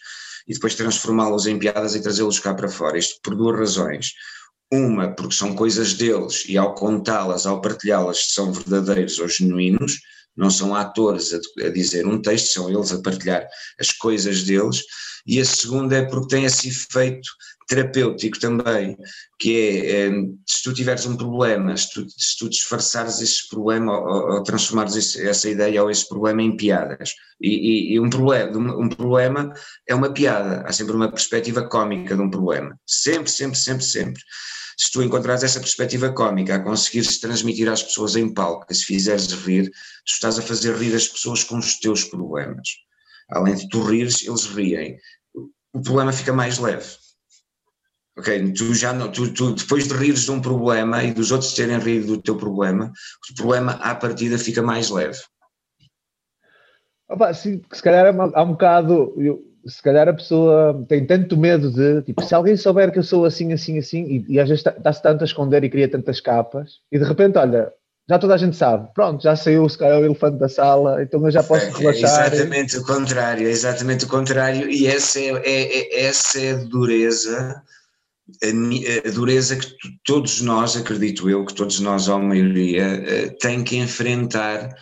e 0.46 0.52
depois 0.52 0.74
transformá-los 0.74 1.46
em 1.46 1.58
piadas 1.58 1.94
e 1.94 2.02
trazê-los 2.02 2.38
cá 2.38 2.52
para 2.52 2.68
fora. 2.68 2.98
Isto 2.98 3.18
por 3.22 3.34
duas 3.34 3.58
razões. 3.58 4.12
Uma, 4.70 5.14
porque 5.14 5.34
são 5.34 5.54
coisas 5.54 5.94
deles 5.94 6.44
e 6.46 6.58
ao 6.58 6.74
contá-las, 6.74 7.46
ao 7.46 7.62
partilhá-las, 7.62 8.34
são 8.34 8.52
verdadeiros 8.52 9.18
ou 9.18 9.26
genuínos, 9.26 9.98
não 10.36 10.50
são 10.50 10.74
atores 10.74 11.32
a, 11.32 11.38
a, 11.64 11.70
dizer 11.70 12.06
um 12.06 12.20
texto, 12.20 12.52
são 12.52 12.68
eles 12.68 12.92
a 12.92 13.00
partilhar 13.00 13.48
as 13.80 13.92
coisas 13.92 14.42
deles. 14.42 14.82
E 15.26 15.40
a 15.40 15.44
segunda 15.44 15.96
é 15.96 16.02
porque 16.02 16.34
tem 16.34 16.44
esse 16.44 16.68
efeito 16.68 17.28
terapêutico 17.70 18.40
também, 18.40 18.96
que 19.38 19.56
é, 19.56 20.06
é 20.08 20.10
se 20.44 20.62
tu 20.64 20.74
tiveres 20.74 21.06
um 21.06 21.16
problema, 21.16 21.76
se 21.76 21.88
tu, 21.92 22.04
se 22.10 22.36
tu 22.36 22.48
disfarçares 22.48 23.20
esse 23.20 23.48
problema 23.48 23.96
ou, 23.96 24.32
ou 24.34 24.42
transformares 24.42 24.96
esse, 24.96 25.26
essa 25.26 25.48
ideia 25.48 25.80
ou 25.80 25.88
esse 25.88 26.08
problema 26.08 26.42
em 26.42 26.56
piadas. 26.56 27.14
E, 27.40 27.48
e, 27.48 27.94
e, 27.94 28.00
um, 28.00 28.10
problema, 28.10 28.76
um 28.76 28.88
problema 28.88 29.52
é 29.88 29.94
uma 29.94 30.12
piada, 30.12 30.62
há 30.66 30.72
sempre 30.72 30.96
uma 30.96 31.10
perspectiva 31.10 31.62
cómica 31.68 32.16
de 32.16 32.20
um 32.20 32.28
problema. 32.28 32.76
Sempre, 32.84 33.30
sempre, 33.30 33.56
sempre, 33.56 33.84
sempre. 33.84 34.22
se 34.76 34.90
tu 34.90 35.00
encontrares 35.00 35.44
essa 35.44 35.60
perspectiva 35.60 36.12
cómica, 36.12 36.56
a 36.56 36.60
conseguir-se 36.60 37.20
transmitir 37.20 37.68
às 37.68 37.84
pessoas 37.84 38.16
em 38.16 38.34
palco, 38.34 38.74
se 38.74 38.84
fizeres 38.84 39.30
rir, 39.30 39.70
tu 39.70 40.12
estás 40.12 40.40
a 40.40 40.42
fazer 40.42 40.74
rir 40.74 40.94
as 40.96 41.06
pessoas 41.06 41.44
com 41.44 41.56
os 41.56 41.78
teus 41.78 42.02
problemas. 42.02 42.68
Além 43.30 43.54
de 43.54 43.68
tu 43.68 43.82
rires, 43.82 44.26
eles 44.26 44.46
riem. 44.46 44.96
O 45.72 45.80
problema 45.80 46.12
fica 46.12 46.32
mais 46.32 46.58
leve. 46.58 46.86
Ok, 48.18 48.52
tu 48.52 48.74
já 48.74 48.92
não, 48.92 49.10
tu, 49.10 49.32
tu, 49.32 49.54
depois 49.54 49.86
de 49.88 49.94
rires 49.94 50.24
de 50.24 50.30
um 50.30 50.40
problema 50.40 51.02
e 51.02 51.14
dos 51.14 51.30
outros 51.30 51.54
terem 51.54 51.78
rido 51.78 52.16
do 52.16 52.22
teu 52.22 52.36
problema, 52.36 52.92
o 53.30 53.34
problema 53.34 53.72
à 53.72 53.94
partida 53.94 54.36
fica 54.36 54.60
mais 54.60 54.90
leve. 54.90 55.18
Opa, 57.08 57.32
se, 57.32 57.62
se 57.72 57.82
calhar 57.82 58.14
há 58.34 58.42
um 58.42 58.52
bocado, 58.52 59.14
eu, 59.16 59.42
se 59.66 59.82
calhar 59.82 60.08
a 60.08 60.12
pessoa 60.12 60.84
tem 60.88 61.06
tanto 61.06 61.36
medo 61.36 61.70
de, 61.72 62.02
tipo, 62.02 62.22
se 62.22 62.34
alguém 62.34 62.56
souber 62.56 62.92
que 62.92 62.98
eu 62.98 63.02
sou 63.02 63.24
assim, 63.24 63.52
assim, 63.52 63.78
assim, 63.78 64.04
e, 64.04 64.34
e 64.34 64.40
às 64.40 64.48
vezes 64.48 64.64
está-se 64.66 65.02
tanto 65.02 65.22
a 65.22 65.24
esconder 65.24 65.64
e 65.64 65.70
cria 65.70 65.88
tantas 65.88 66.20
capas, 66.20 66.80
e 66.90 66.98
de 66.98 67.04
repente, 67.04 67.38
olha, 67.38 67.72
já 68.10 68.18
toda 68.18 68.34
a 68.34 68.36
gente 68.36 68.56
sabe, 68.56 68.88
pronto, 68.92 69.22
já 69.22 69.36
saiu 69.36 69.68
se 69.68 69.78
calhar 69.78 70.00
o 70.00 70.04
elefante 70.04 70.36
da 70.36 70.48
sala, 70.48 71.00
então 71.00 71.24
eu 71.24 71.30
já 71.30 71.44
posso 71.44 71.66
é, 71.66 71.70
relaxar. 71.70 72.24
É 72.24 72.26
exatamente 72.26 72.76
o 72.76 72.84
contrário, 72.84 73.46
é 73.46 73.50
exatamente 73.52 74.04
o 74.04 74.08
contrário, 74.08 74.68
e 74.68 74.88
essa 74.88 75.20
é, 75.20 75.28
é, 75.44 75.78
é 75.78 76.04
essa 76.06 76.40
é 76.40 76.54
a 76.54 76.56
dureza, 76.56 77.62
a, 78.42 79.08
a 79.08 79.10
dureza 79.12 79.54
que 79.54 79.68
todos 80.04 80.40
nós, 80.40 80.76
acredito 80.76 81.30
eu, 81.30 81.46
que 81.46 81.54
todos 81.54 81.78
nós, 81.78 82.08
a 82.08 82.18
maioria, 82.18 82.82
eh, 82.82 83.28
tem 83.40 83.62
que 83.62 83.76
enfrentar 83.76 84.74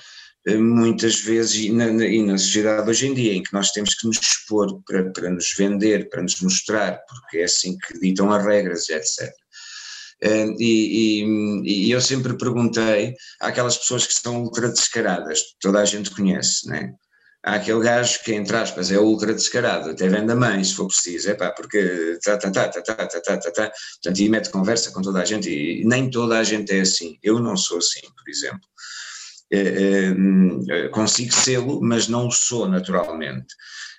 eh, 0.47 0.57
muitas 0.57 1.21
vezes, 1.21 1.67
e 1.67 1.71
na, 1.71 1.85
e 2.07 2.23
na, 2.23 2.39
sociedade 2.39 2.89
hoje 2.89 3.09
em 3.09 3.13
dia, 3.13 3.35
em 3.35 3.43
que 3.43 3.53
nós 3.53 3.73
temos 3.73 3.95
que 3.95 4.07
nos 4.07 4.17
expor 4.17 4.81
para, 4.87 5.05
para 5.11 5.29
nos 5.29 5.53
vender, 5.55 6.09
para 6.09 6.23
nos 6.23 6.41
mostrar, 6.41 6.99
porque 7.07 7.41
é 7.41 7.45
assim 7.45 7.77
que 7.77 8.01
ditam 8.01 8.33
as 8.33 8.43
regras, 8.43 8.89
etc. 8.89 9.31
Eh, 10.21 10.47
e, 10.59 11.23
e, 11.23 11.87
e, 11.87 11.91
eu 11.91 12.01
sempre 12.01 12.37
perguntei 12.37 13.15
àquelas 13.41 13.77
pessoas 13.79 14.07
que 14.07 14.15
são 14.15 14.43
ultra 14.43 14.69
descaradas, 14.69 15.41
toda 15.61 15.81
a 15.81 15.85
gente 15.85 16.11
conhece, 16.11 16.69
né? 16.69 16.93
Há 17.45 17.55
aquele 17.55 17.81
gajo 17.81 18.19
que, 18.25 18.35
entre 18.35 18.57
aspas, 18.57 18.91
é 18.91 18.99
ultra 18.99 19.33
descarado, 19.33 19.91
até 19.91 20.09
vende 20.09 20.33
a 20.33 20.35
mãe, 20.35 20.63
se 20.65 20.75
for 20.75 20.89
preciso, 20.89 21.31
é 21.31 21.35
pá, 21.35 21.53
porque 21.53 22.19
tá, 22.23 22.37
tá, 22.37 22.51
tá, 22.51 22.69
tá, 22.69 22.83
tá, 22.83 22.95
tá, 22.95 23.07
tá, 23.07 23.37
tá, 23.39 23.51
tá, 23.53 23.73
portanto, 24.03 24.21
e 24.21 24.29
mete 24.29 24.51
conversa 24.51 24.91
com 24.91 25.01
toda 25.01 25.21
a 25.23 25.25
gente, 25.25 25.49
e 25.49 25.85
nem 25.85 26.11
toda 26.11 26.37
a 26.39 26.43
gente 26.43 26.73
é 26.73 26.81
assim, 26.81 27.17
eu 27.23 27.39
não 27.39 27.57
sou 27.57 27.79
assim, 27.79 28.01
por 28.01 28.29
exemplo. 28.29 28.61
Eh, 29.51 30.13
eh, 30.69 30.89
consigo 30.89 31.33
sê-lo, 31.33 31.81
mas 31.81 32.07
não 32.07 32.29
o 32.29 32.31
sou 32.31 32.69
naturalmente. 32.69 33.55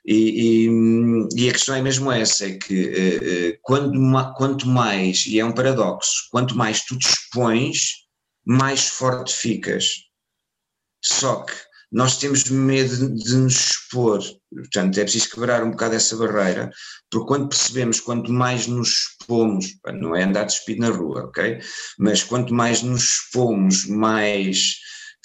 E, 0.05 0.67
e, 0.67 1.45
e, 1.45 1.49
a 1.49 1.53
questão 1.53 1.75
é 1.75 1.81
mesmo 1.81 2.11
essa, 2.11 2.45
é 2.45 2.57
que 2.57 3.53
eh, 3.53 3.59
quando, 3.61 3.99
quanto 4.35 4.67
mais, 4.67 5.25
e 5.25 5.39
é 5.39 5.45
um 5.45 5.51
paradoxo, 5.51 6.29
quanto 6.31 6.55
mais 6.55 6.85
tu 6.85 6.97
te 6.97 7.07
expões, 7.07 8.05
mais 8.45 8.89
forte 8.89 9.33
ficas. 9.33 9.85
Só 11.03 11.43
que 11.43 11.53
nós 11.91 12.17
temos 12.17 12.43
medo 12.49 13.09
de 13.15 13.35
nos 13.35 13.71
expor, 13.71 14.21
portanto 14.53 14.99
é 14.99 15.03
preciso 15.03 15.31
quebrar 15.31 15.63
um 15.63 15.71
bocado 15.71 15.95
essa 15.95 16.15
barreira, 16.15 16.69
porque 17.09 17.27
quando 17.27 17.49
percebemos 17.49 17.99
quanto 17.99 18.31
mais 18.31 18.67
nos 18.67 18.89
expomos, 18.89 19.65
não 19.99 20.15
é 20.15 20.23
andar 20.23 20.43
despido 20.43 20.81
na 20.81 20.89
rua, 20.89 21.25
ok? 21.25 21.59
Mas 21.97 22.23
quanto 22.23 22.53
mais 22.53 22.83
nos 22.83 23.03
expomos, 23.03 23.85
mais 23.87 24.75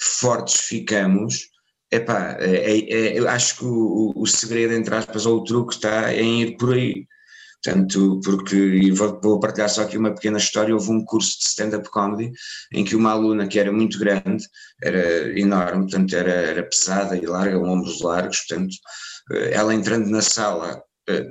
fortes 0.01 0.61
ficamos, 0.61 1.49
epá, 1.91 2.37
é, 2.39 2.71
é, 2.71 2.93
é, 2.93 3.19
eu 3.19 3.27
acho 3.29 3.57
que 3.57 3.65
o, 3.65 4.13
o, 4.15 4.25
segredo, 4.25 4.73
entre 4.73 4.95
aspas, 4.95 5.25
ou 5.25 5.37
o 5.39 5.43
truque 5.43 5.75
está 5.75 6.13
em 6.13 6.41
ir 6.41 6.57
por 6.57 6.73
aí. 6.73 7.05
Portanto, 7.63 8.19
porque, 8.23 8.55
e 8.55 8.91
vou, 8.91 9.19
vou, 9.21 9.39
partilhar 9.39 9.69
só 9.69 9.81
aqui 9.81 9.97
uma 9.97 10.13
pequena 10.13 10.37
história, 10.37 10.73
houve 10.73 10.91
um 10.91 11.03
curso 11.03 11.39
de 11.39 11.45
stand-up 11.45 11.89
comedy 11.89 12.31
em 12.71 12.83
que 12.83 12.95
uma 12.95 13.11
aluna 13.11 13.47
que 13.47 13.59
era 13.59 13.71
muito 13.71 13.97
grande, 13.97 14.45
era 14.83 15.37
enorme, 15.39 15.83
portanto 15.83 16.15
era, 16.15 16.31
era 16.31 16.63
pesada 16.63 17.17
e 17.17 17.25
larga, 17.25 17.57
ombros 17.57 18.01
largos, 18.01 18.41
portanto, 18.41 18.75
eh, 19.31 19.53
ela 19.53 19.73
entrando 19.73 20.07
na 20.11 20.21
sala, 20.21 20.79
eh, 21.09 21.27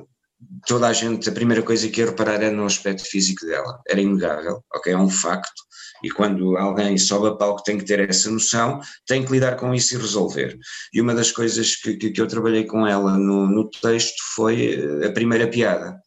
toda 0.67 0.89
a 0.89 0.93
gente, 0.93 1.29
a 1.29 1.33
primeira 1.33 1.63
coisa 1.63 1.89
que 1.89 2.01
ia 2.01 2.07
reparar 2.07 2.35
era 2.35 2.51
no 2.51 2.67
aspecto 2.67 3.05
físico 3.05 3.47
dela, 3.47 3.81
era 3.89 4.01
inegável, 4.01 4.63
ok, 4.75 4.93
é 4.93 4.97
um 4.97 5.09
facto, 5.09 5.63
e 6.03 6.11
quando 6.11 6.57
alguém 6.59 6.99
sobe 6.99 7.29
a 7.29 7.35
palco 7.35 7.63
tem 7.63 7.79
que 7.79 7.85
ter 7.85 7.99
essa 8.09 8.31
noção, 8.31 8.79
tem 9.07 9.25
que 9.25 9.33
lidar 9.33 9.57
com 9.57 9.75
isso 9.75 9.95
e 9.95 9.99
resolver. 9.99 10.59
E 10.93 11.01
uma 11.01 11.15
das 11.15 11.33
coisas 11.33 11.77
que, 11.77 11.97
que, 11.97 12.11
que 12.11 12.21
eu 12.21 12.27
trabalhei 12.27 12.65
com 12.65 12.87
ela 12.87 13.17
no, 13.17 13.47
no, 13.47 13.71
texto 13.71 14.23
foi 14.35 14.75
eh, 14.75 15.07
a 15.07 15.13
primeira 15.13 15.49
piada. 15.49 15.99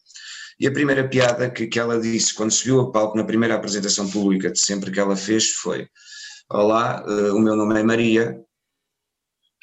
E 0.60 0.68
a 0.68 0.72
primeira 0.72 1.08
piada 1.08 1.50
que, 1.50 1.66
que 1.66 1.80
ela 1.80 2.00
disse 2.00 2.32
quando 2.32 2.52
subiu 2.52 2.80
a 2.80 2.92
palco 2.92 3.16
na 3.16 3.24
primeira 3.24 3.56
apresentação 3.56 4.08
pública 4.08 4.52
de 4.52 4.60
sempre 4.60 4.92
que 4.92 5.00
ela 5.00 5.16
fez 5.16 5.50
foi: 5.50 5.88
Olá, 6.48 7.04
uh, 7.04 7.34
o 7.34 7.40
meu 7.40 7.56
nome 7.56 7.80
é 7.80 7.82
Maria 7.82 8.40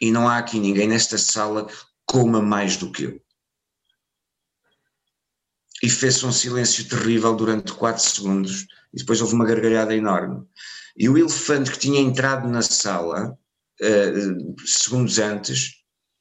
e 0.02 0.12
não 0.12 0.28
há 0.28 0.38
aqui 0.38 0.60
ninguém 0.60 0.88
nesta 0.88 1.18
sala 1.18 1.66
que 1.66 1.76
coma 2.06 2.42
mais 2.42 2.76
do 2.76 2.92
que 2.92 3.04
eu 3.04 3.25
e 5.86 5.90
fez-se 5.90 6.26
um 6.26 6.32
silêncio 6.32 6.90
terrível 6.90 7.36
durante 7.36 7.72
4 7.72 8.02
segundos 8.02 8.66
e 8.92 8.98
depois 8.98 9.22
houve 9.22 9.36
uma 9.36 9.46
gargalhada 9.46 9.96
enorme. 9.96 10.44
E 10.98 11.08
o 11.08 11.16
elefante 11.16 11.70
que 11.70 11.78
tinha 11.78 12.00
entrado 12.00 12.50
na 12.50 12.64
sala, 12.64 13.38
uh, 13.82 14.68
segundos 14.68 15.20
antes, 15.20 15.74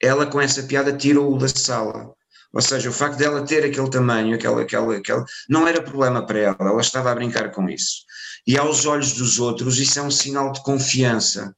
ela 0.03 0.27
com 0.27 0.39
essa 0.39 0.65
piada 0.65 0.95
tirou-o 0.95 1.39
da 1.39 1.49
sala. 1.49 2.13
Ou 2.53 2.61
seja, 2.61 2.91
o 2.91 2.93
facto 2.93 3.17
dela 3.17 3.47
ter 3.47 3.65
aquele 3.65 3.89
tamanho, 3.89 4.35
aquela, 4.35 4.61
aquela, 4.61 4.97
aquela, 4.97 5.25
não 5.49 5.67
era 5.67 5.81
problema 5.81 6.27
para 6.27 6.39
ela, 6.41 6.57
ela 6.61 6.81
estava 6.83 7.11
a 7.11 7.15
brincar 7.15 7.51
com 7.51 7.67
isso. 7.67 8.05
E 8.47 8.59
aos 8.59 8.85
olhos 8.85 9.15
dos 9.15 9.41
outros, 9.41 9.79
isso 9.79 9.99
é 9.99 10.03
um 10.03 10.11
sinal 10.11 10.53
de 10.53 10.63
confiança. 10.63 11.57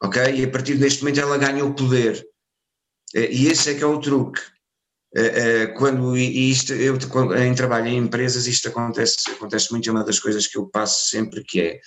Ok? 0.00 0.22
E 0.32 0.44
a 0.44 0.50
partir 0.50 0.76
deste 0.76 1.00
momento 1.00 1.18
ela 1.18 1.38
ganha 1.38 1.64
o 1.64 1.74
poder. 1.74 2.24
Eh, 3.16 3.32
e 3.32 3.46
esse 3.48 3.70
é 3.70 3.74
que 3.74 3.82
é 3.82 3.86
o 3.86 3.98
truque. 3.98 4.40
Eh, 5.16 5.62
eh, 5.62 5.66
quando 5.68 6.16
isto, 6.16 6.72
eu 6.74 6.96
em 7.36 7.54
trabalho 7.54 7.86
em 7.88 7.96
empresas, 7.96 8.46
isto 8.46 8.68
acontece, 8.68 9.30
acontece 9.30 9.70
muito, 9.70 9.88
é 9.88 9.92
uma 9.92 10.04
das 10.04 10.20
coisas 10.20 10.46
que 10.46 10.58
eu 10.58 10.66
passo 10.66 11.08
sempre 11.08 11.42
que 11.42 11.60
é, 11.60 11.80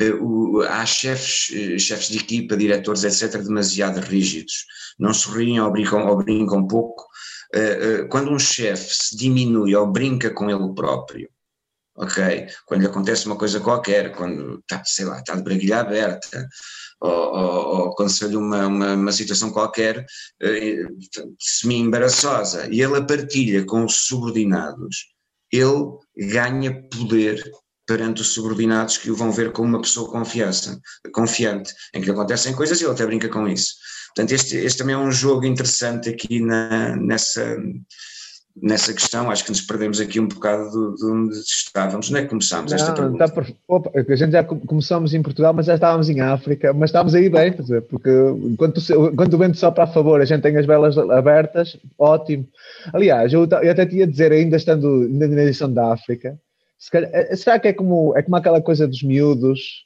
eh, 0.00 0.14
o, 0.20 0.62
há 0.62 0.84
chefes, 0.84 1.80
chefes 1.80 2.08
de 2.08 2.18
equipa, 2.18 2.56
diretores, 2.56 3.04
etc., 3.04 3.40
demasiado 3.42 4.00
rígidos, 4.00 4.64
não 4.98 5.14
sorriem 5.14 5.60
ou 5.60 5.70
brincam, 5.70 6.06
ou 6.06 6.16
brincam 6.16 6.66
pouco. 6.66 7.08
Quando 8.10 8.30
um 8.30 8.38
chefe 8.38 8.94
se 8.94 9.16
diminui 9.16 9.74
ou 9.74 9.84
brinca 9.90 10.30
com 10.30 10.48
ele 10.48 10.72
próprio, 10.72 11.28
ok? 12.00 12.48
Quando 12.66 12.80
lhe 12.80 12.86
acontece 12.86 13.26
uma 13.26 13.36
coisa 13.36 13.60
qualquer, 13.60 14.12
quando 14.12 14.58
está, 14.60 14.82
sei 14.84 15.04
lá, 15.04 15.18
está 15.18 15.34
de 15.36 15.42
braguilha 15.42 15.80
aberta, 15.80 16.48
ou, 17.00 17.10
ou, 17.10 17.94
ou 17.98 18.06
lhe 18.28 18.36
uma, 18.36 18.66
uma, 18.66 18.94
uma, 18.94 19.12
situação 19.12 19.50
qualquer 19.50 20.04
eh, 20.42 20.82
semi-embaraçosa, 21.38 22.68
e 22.70 22.82
ele 22.82 22.96
a 22.96 23.04
partilha 23.04 23.64
com 23.64 23.84
os 23.84 24.06
subordinados, 24.06 25.06
ele 25.52 25.98
ganha 26.16 26.82
poder 26.88 27.42
perante 27.86 28.22
os 28.22 28.28
subordinados 28.28 28.98
que 28.98 29.10
o 29.10 29.16
vão 29.16 29.32
ver 29.32 29.52
como 29.52 29.68
uma 29.68 29.82
pessoa 29.82 30.10
confiança, 30.10 30.80
confiante, 31.12 31.74
em 31.92 32.00
que 32.00 32.06
lhe 32.06 32.12
acontecem 32.12 32.54
coisas 32.54 32.80
e 32.80 32.84
ele 32.84 32.92
até 32.92 33.04
brinca 33.04 33.28
com 33.28 33.48
isso. 33.48 33.74
Portanto, 34.14 34.32
este, 34.32 34.56
este 34.56 34.78
também 34.78 34.94
é 34.94 34.98
um 34.98 35.10
jogo 35.10 35.44
interessante 35.44 36.08
aqui 36.08 36.40
na, 36.40 36.96
nessa, 36.96 37.56
nessa 38.62 38.92
questão, 38.92 39.30
acho 39.30 39.44
que 39.44 39.50
nos 39.50 39.60
perdemos 39.60 40.00
aqui 40.00 40.20
um 40.20 40.28
bocado 40.28 40.70
de, 40.70 40.96
de 40.96 41.06
onde 41.06 41.36
estávamos. 41.38 42.10
Não 42.10 42.18
é 42.18 42.22
que 42.22 42.28
começámos 42.28 42.72
esta 42.72 42.92
pergunta? 42.92 43.24
Está 43.24 43.34
por, 43.34 43.46
opa, 43.68 43.90
a 43.94 44.16
gente 44.16 44.32
já 44.32 44.44
começamos 44.44 45.14
em 45.14 45.22
Portugal, 45.22 45.52
mas 45.52 45.66
já 45.66 45.74
estávamos 45.74 46.08
em 46.08 46.20
África, 46.20 46.72
mas 46.72 46.90
estávamos 46.90 47.14
aí 47.14 47.28
bem, 47.28 47.52
porque 47.52 48.10
quando, 48.56 49.14
quando 49.16 49.34
o 49.34 49.38
vento 49.38 49.56
sopra 49.56 49.84
a 49.84 49.86
favor, 49.86 50.20
a 50.20 50.24
gente 50.24 50.42
tem 50.42 50.56
as 50.56 50.66
velas 50.66 50.96
abertas, 50.98 51.76
ótimo. 51.98 52.46
Aliás, 52.92 53.32
eu, 53.32 53.46
eu 53.46 53.70
até 53.70 53.86
tinha 53.86 54.04
a 54.04 54.08
dizer, 54.08 54.32
ainda 54.32 54.56
estando 54.56 55.08
na 55.08 55.42
edição 55.42 55.72
da 55.72 55.92
África, 55.92 56.38
se 56.78 56.90
calhar, 56.90 57.10
eh, 57.12 57.36
será 57.36 57.58
que 57.58 57.68
é 57.68 57.72
como, 57.72 58.16
é 58.16 58.22
como 58.22 58.36
aquela 58.36 58.60
coisa 58.60 58.88
dos 58.88 59.02
miúdos, 59.02 59.84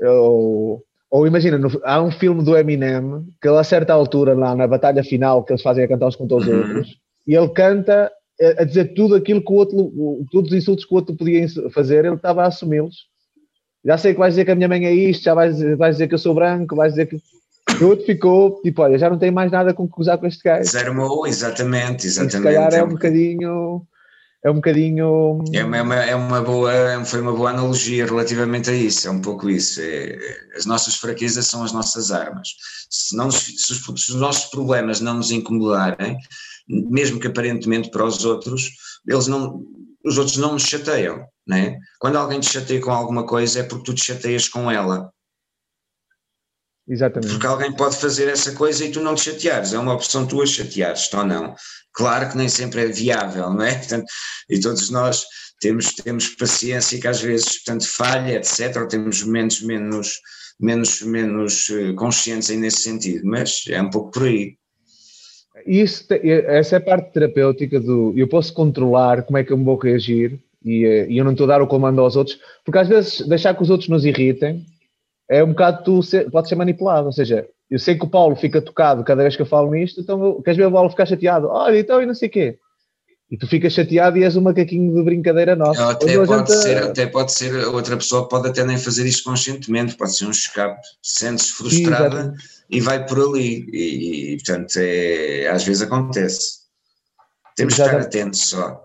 ou, 0.00 0.82
ou 1.10 1.26
imagina, 1.26 1.58
no, 1.58 1.68
há 1.84 2.00
um 2.00 2.10
filme 2.10 2.42
do 2.42 2.56
Eminem, 2.56 3.26
que 3.40 3.48
a 3.48 3.64
certa 3.64 3.92
altura, 3.92 4.34
lá 4.34 4.54
na 4.54 4.66
batalha 4.66 5.04
final, 5.04 5.44
que 5.44 5.52
eles 5.52 5.62
fazem 5.62 5.84
a 5.84 5.88
cantar 5.88 6.06
uns 6.06 6.16
contra 6.16 6.36
os 6.38 6.46
uhum. 6.46 6.56
outros, 6.56 6.99
e 7.26 7.34
ele 7.34 7.48
canta 7.50 8.10
a 8.58 8.64
dizer 8.64 8.94
tudo 8.94 9.14
aquilo 9.14 9.44
que 9.44 9.52
o 9.52 9.56
outro, 9.56 10.26
todos 10.32 10.50
os 10.50 10.56
insultos 10.56 10.84
que 10.84 10.94
o 10.94 10.96
outro 10.96 11.14
podia 11.14 11.46
fazer, 11.72 12.04
ele 12.04 12.14
estava 12.14 12.42
a 12.42 12.46
assumi-los. 12.46 13.10
Já 13.84 13.98
sei 13.98 14.12
que 14.12 14.18
vais 14.18 14.34
dizer 14.34 14.44
que 14.44 14.50
a 14.50 14.54
minha 14.54 14.68
mãe 14.68 14.84
é 14.86 14.92
isto, 14.92 15.24
já 15.24 15.34
vais, 15.34 15.58
vais 15.76 15.96
dizer 15.96 16.08
que 16.08 16.14
eu 16.14 16.18
sou 16.18 16.34
branco, 16.34 16.76
vais 16.76 16.92
dizer 16.92 17.06
que. 17.06 17.16
O 17.80 17.86
outro 17.86 18.04
ficou, 18.04 18.60
tipo, 18.62 18.82
olha, 18.82 18.98
já 18.98 19.08
não 19.08 19.18
tem 19.18 19.30
mais 19.30 19.50
nada 19.52 19.72
com 19.72 19.88
que 19.88 20.00
usar 20.00 20.18
com 20.18 20.26
este 20.26 20.42
gajo. 20.42 20.64
Desarmou, 20.64 21.26
exatamente, 21.26 22.06
exatamente. 22.06 22.34
E 22.34 22.38
se 22.38 22.42
calhar 22.42 22.74
é 22.74 22.82
um 22.82 22.88
bocadinho. 22.88 23.86
É 24.42 24.50
um 24.50 24.54
bocadinho. 24.54 25.44
É 25.52 25.62
uma, 25.62 25.76
é 25.76 25.82
uma, 25.82 25.94
é 25.96 26.14
uma 26.16 26.40
boa, 26.40 26.72
foi 27.04 27.20
uma 27.20 27.32
boa 27.32 27.50
analogia 27.50 28.06
relativamente 28.06 28.70
a 28.70 28.74
isso, 28.74 29.06
é 29.06 29.10
um 29.10 29.20
pouco 29.20 29.48
isso. 29.50 29.80
É, 29.82 30.18
as 30.56 30.64
nossas 30.64 30.96
fraquezas 30.96 31.46
são 31.46 31.62
as 31.62 31.72
nossas 31.72 32.10
armas. 32.10 32.48
Se, 32.88 33.14
não, 33.14 33.30
se, 33.30 33.52
os, 33.52 34.04
se 34.04 34.12
os 34.12 34.20
nossos 34.20 34.46
problemas 34.50 35.00
não 35.00 35.14
nos 35.14 35.30
incomodarem, 35.30 36.16
mesmo 36.70 37.18
que 37.18 37.26
aparentemente 37.26 37.90
para 37.90 38.04
os 38.04 38.24
outros, 38.24 38.70
eles 39.06 39.26
não, 39.26 39.64
os 40.04 40.18
outros 40.18 40.36
não 40.36 40.52
nos 40.52 40.62
chateiam, 40.62 41.26
né? 41.46 41.78
Quando 41.98 42.16
alguém 42.16 42.40
te 42.40 42.50
chateia 42.50 42.80
com 42.80 42.90
alguma 42.90 43.26
coisa 43.26 43.60
é 43.60 43.62
porque 43.62 43.84
tu 43.84 43.94
te 43.94 44.04
chateias 44.04 44.48
com 44.48 44.70
ela. 44.70 45.10
Exatamente. 46.88 47.32
Porque 47.32 47.46
alguém 47.46 47.72
pode 47.72 47.96
fazer 47.96 48.28
essa 48.28 48.52
coisa 48.52 48.84
e 48.84 48.90
tu 48.90 49.00
não 49.00 49.14
te 49.14 49.22
chateares, 49.22 49.72
é 49.72 49.78
uma 49.78 49.94
opção 49.94 50.26
tua 50.26 50.46
chateares 50.46 51.12
ou 51.12 51.24
não. 51.24 51.54
Claro 51.92 52.30
que 52.30 52.36
nem 52.36 52.48
sempre 52.48 52.82
é 52.82 52.86
viável, 52.86 53.50
não 53.50 53.62
é? 53.62 53.74
Portanto, 53.78 54.06
e 54.48 54.60
todos 54.60 54.90
nós 54.90 55.24
temos, 55.60 55.94
temos 55.94 56.28
paciência 56.28 57.00
que 57.00 57.06
às 57.06 57.20
vezes, 57.20 57.58
portanto, 57.58 57.86
falha, 57.86 58.36
etc., 58.36 58.76
ou 58.76 58.88
temos 58.88 59.22
momentos 59.22 59.60
menos, 59.60 60.14
menos, 60.58 61.02
menos 61.02 61.70
eh, 61.70 61.92
conscientes 61.92 62.50
aí 62.50 62.56
nesse 62.56 62.82
sentido, 62.82 63.24
mas 63.24 63.64
é 63.68 63.80
um 63.80 63.90
pouco 63.90 64.10
por 64.10 64.24
aí. 64.24 64.56
Isso, 65.66 66.06
essa 66.10 66.76
é 66.76 66.78
a 66.78 66.80
parte 66.80 67.12
terapêutica 67.12 67.80
do 67.80 68.14
eu 68.16 68.28
posso 68.28 68.52
controlar 68.52 69.22
como 69.22 69.38
é 69.38 69.44
que 69.44 69.52
eu 69.52 69.58
me 69.58 69.64
vou 69.64 69.76
reagir 69.76 70.38
e, 70.64 70.84
eh, 70.84 71.06
e 71.08 71.18
eu 71.18 71.24
não 71.24 71.32
estou 71.32 71.44
a 71.44 71.48
dar 71.48 71.62
o 71.62 71.66
comando 71.66 72.00
aos 72.00 72.16
outros, 72.16 72.38
porque 72.64 72.78
às 72.78 72.88
vezes 72.88 73.26
deixar 73.26 73.54
que 73.54 73.62
os 73.62 73.70
outros 73.70 73.88
nos 73.88 74.04
irritem 74.04 74.64
é 75.28 75.42
um 75.42 75.48
bocado 75.48 75.84
tu 75.84 76.02
ser, 76.02 76.30
pode 76.30 76.48
ser 76.48 76.54
manipulado, 76.54 77.06
ou 77.06 77.12
seja, 77.12 77.46
eu 77.70 77.78
sei 77.78 77.96
que 77.96 78.04
o 78.04 78.08
Paulo 78.08 78.34
fica 78.34 78.60
tocado 78.60 79.04
cada 79.04 79.22
vez 79.22 79.36
que 79.36 79.42
eu 79.42 79.46
falo 79.46 79.70
nisto, 79.70 80.00
então 80.00 80.40
queres 80.42 80.58
ver 80.58 80.66
o 80.66 80.72
Paulo 80.72 80.90
ficar 80.90 81.06
chateado? 81.06 81.48
Olha, 81.48 81.78
então 81.78 82.02
e 82.02 82.06
não 82.06 82.14
sei 82.14 82.28
o 82.28 82.32
quê. 82.32 82.58
E 83.30 83.36
tu 83.36 83.46
ficas 83.46 83.72
chateado 83.72 84.18
e 84.18 84.24
és 84.24 84.36
um 84.36 84.40
macaquinho 84.40 84.92
de 84.92 85.02
brincadeira 85.04 85.54
nossa. 85.54 85.90
Até 85.90 86.16
pode, 86.16 86.50
gente... 86.50 86.52
ser, 86.52 86.82
até 86.82 87.06
pode 87.06 87.32
ser, 87.32 87.54
outra 87.68 87.96
pessoa 87.96 88.28
pode 88.28 88.48
até 88.48 88.64
nem 88.64 88.76
fazer 88.76 89.06
isto 89.06 89.22
conscientemente, 89.22 89.94
pode 89.94 90.16
ser 90.16 90.26
um 90.26 90.32
escape, 90.32 90.80
sentes 91.00 91.50
frustrada 91.50 92.34
e 92.70 92.80
vai 92.80 93.04
por 93.04 93.18
ali. 93.18 93.66
E, 93.72 94.32
e 94.32 94.36
portanto, 94.36 94.76
é, 94.76 95.48
às 95.48 95.64
vezes 95.64 95.82
acontece. 95.82 96.60
Temos 97.56 97.74
que 97.74 97.82
estar 97.82 97.98
atentos 97.98 98.48
só. 98.48 98.82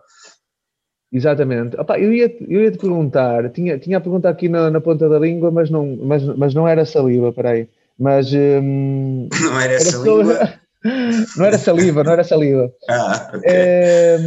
Exatamente. 1.13 1.79
Opa, 1.79 1.99
eu, 1.99 2.11
ia, 2.11 2.35
eu 2.47 2.63
ia 2.63 2.71
te 2.71 2.77
perguntar, 2.77 3.49
tinha, 3.51 3.77
tinha 3.77 3.97
a 3.97 4.01
pergunta 4.01 4.27
aqui 4.27 4.49
na, 4.49 4.69
na 4.69 4.81
ponta 4.81 5.07
da 5.07 5.19
língua, 5.19 5.51
mas 5.51 5.69
não, 5.69 5.95
mas, 6.01 6.23
mas 6.23 6.53
não 6.53 6.67
era 6.67 6.85
saliva, 6.85 7.31
peraí. 7.31 7.69
Mas. 7.97 8.33
Hum, 8.33 9.29
não 9.39 9.59
era, 9.59 9.73
era 9.73 9.79
saliva? 9.79 10.53
não 11.37 11.45
era 11.45 11.57
saliva, 11.57 12.03
não 12.03 12.11
era 12.11 12.23
saliva. 12.23 12.71
Ah, 12.89 13.31
okay. 13.33 13.51
é, 13.51 14.17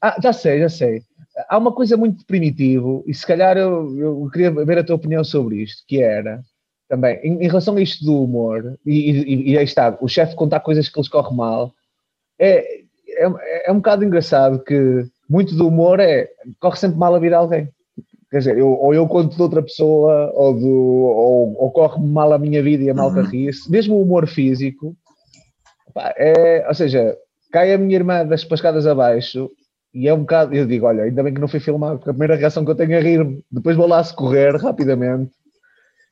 ah, 0.00 0.16
já 0.22 0.32
sei, 0.32 0.60
já 0.60 0.68
sei. 0.68 1.02
Há 1.48 1.58
uma 1.58 1.72
coisa 1.72 1.96
muito 1.96 2.24
primitivo, 2.26 3.04
e 3.06 3.14
se 3.14 3.26
calhar 3.26 3.56
eu, 3.56 3.96
eu 3.98 4.28
queria 4.32 4.50
ver 4.52 4.78
a 4.78 4.84
tua 4.84 4.96
opinião 4.96 5.24
sobre 5.24 5.62
isto, 5.62 5.82
que 5.86 6.00
era 6.00 6.40
também, 6.94 7.18
em, 7.24 7.42
em 7.42 7.48
relação 7.48 7.76
a 7.76 7.82
isto 7.82 8.04
do 8.04 8.22
humor, 8.22 8.78
e, 8.86 9.10
e, 9.10 9.52
e 9.52 9.58
aí 9.58 9.64
está, 9.64 9.96
o 10.00 10.08
chefe 10.08 10.36
contar 10.36 10.60
coisas 10.60 10.88
que 10.88 10.98
eles 10.98 11.08
correm 11.08 11.36
mal, 11.36 11.72
é, 12.38 12.82
é, 13.16 13.68
é 13.68 13.72
um 13.72 13.76
bocado 13.76 14.04
engraçado 14.04 14.62
que 14.62 15.04
muito 15.28 15.54
do 15.56 15.66
humor 15.66 15.98
é 15.98 16.28
corre 16.60 16.76
sempre 16.76 16.98
mal 16.98 17.14
a 17.14 17.18
vida 17.18 17.36
alguém. 17.36 17.68
Quer 18.30 18.38
dizer, 18.38 18.58
eu, 18.58 18.68
ou 18.68 18.94
eu 18.94 19.06
conto 19.06 19.36
de 19.36 19.42
outra 19.42 19.62
pessoa, 19.62 20.30
ou, 20.34 20.54
do, 20.54 20.68
ou, 20.68 21.56
ou 21.62 21.70
corre 21.70 22.00
mal 22.00 22.32
a 22.32 22.38
minha 22.38 22.62
vida 22.62 22.82
e 22.84 22.90
a 22.90 22.94
malta 22.94 23.20
uhum. 23.20 23.26
ri-se. 23.26 23.70
Mesmo 23.70 23.94
o 23.94 24.02
humor 24.02 24.26
físico, 24.26 24.96
pá, 25.92 26.12
é, 26.16 26.64
ou 26.66 26.74
seja, 26.74 27.16
cai 27.52 27.72
a 27.72 27.78
minha 27.78 27.96
irmã 27.96 28.26
das 28.26 28.44
pascadas 28.44 28.86
abaixo 28.86 29.50
e 29.92 30.08
é 30.08 30.14
um 30.14 30.20
bocado. 30.20 30.54
Eu 30.54 30.66
digo, 30.66 30.86
olha, 30.86 31.04
ainda 31.04 31.22
bem 31.22 31.34
que 31.34 31.40
não 31.40 31.48
foi 31.48 31.60
filmado, 31.60 31.98
porque 31.98 32.10
a 32.10 32.14
primeira 32.14 32.36
reação 32.36 32.64
que 32.64 32.70
eu 32.70 32.76
tenho 32.76 32.92
é 32.92 33.00
rir-me. 33.00 33.44
Depois 33.50 33.76
vou 33.76 33.86
lá 33.86 34.02
se 34.02 34.14
correr 34.14 34.56
rapidamente 34.56 35.32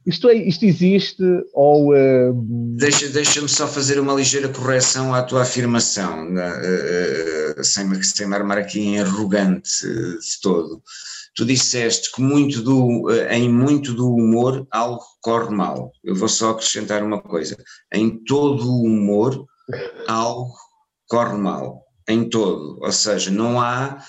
isto, 0.07 0.29
é, 0.29 0.35
isto 0.35 0.65
existe 0.65 1.23
ou. 1.53 1.93
Uh... 1.93 2.33
Deixa, 2.77 3.09
deixa-me 3.09 3.49
só 3.49 3.67
fazer 3.67 4.01
uma 4.01 4.15
ligeira 4.15 4.49
correção 4.49 5.15
à 5.15 5.23
tua 5.23 5.43
afirmação, 5.43 6.29
uh, 6.35 7.65
sem, 7.65 8.03
sem 8.03 8.27
me 8.27 8.35
armar 8.35 8.59
aqui 8.59 8.99
arrogante 8.99 9.87
de 9.87 10.41
todo. 10.43 10.83
Tu 11.35 11.47
disseste 11.47 12.13
que 12.13 12.21
muito 12.21 12.61
do, 12.63 13.11
em 13.31 13.49
muito 13.49 13.95
do 13.95 14.13
humor 14.15 14.67
algo 14.71 15.03
corre 15.21 15.55
mal. 15.55 15.91
Eu 16.05 16.15
vou 16.15 16.29
só 16.29 16.51
acrescentar 16.51 17.03
uma 17.03 17.23
coisa: 17.23 17.57
em 17.93 18.23
todo 18.25 18.69
o 18.69 18.83
humor 18.83 19.47
algo 20.09 20.53
corre 21.09 21.39
mal. 21.39 21.83
Em 22.09 22.29
todo. 22.29 22.79
Ou 22.83 22.93
seja, 22.93 23.31
não 23.31 23.61
há 23.61 24.03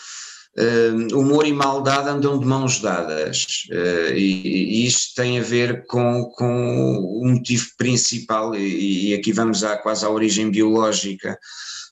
Uh, 0.56 1.18
humor 1.18 1.48
e 1.48 1.52
maldade 1.52 2.10
andam 2.10 2.40
de 2.40 2.46
mãos 2.46 2.80
dadas 2.80 3.66
uh, 3.72 4.14
e, 4.14 4.84
e, 4.84 4.86
isto 4.86 5.16
tem 5.16 5.40
a 5.40 5.42
ver 5.42 5.84
com, 5.88 6.26
com 6.36 6.96
o 7.00 7.26
motivo 7.26 7.70
principal 7.76 8.54
e, 8.54 9.10
e, 9.10 9.14
aqui 9.16 9.34
vamos 9.34 9.64
à, 9.64 9.76
quase 9.78 10.06
à 10.06 10.10
origem 10.12 10.52
biológica 10.52 11.40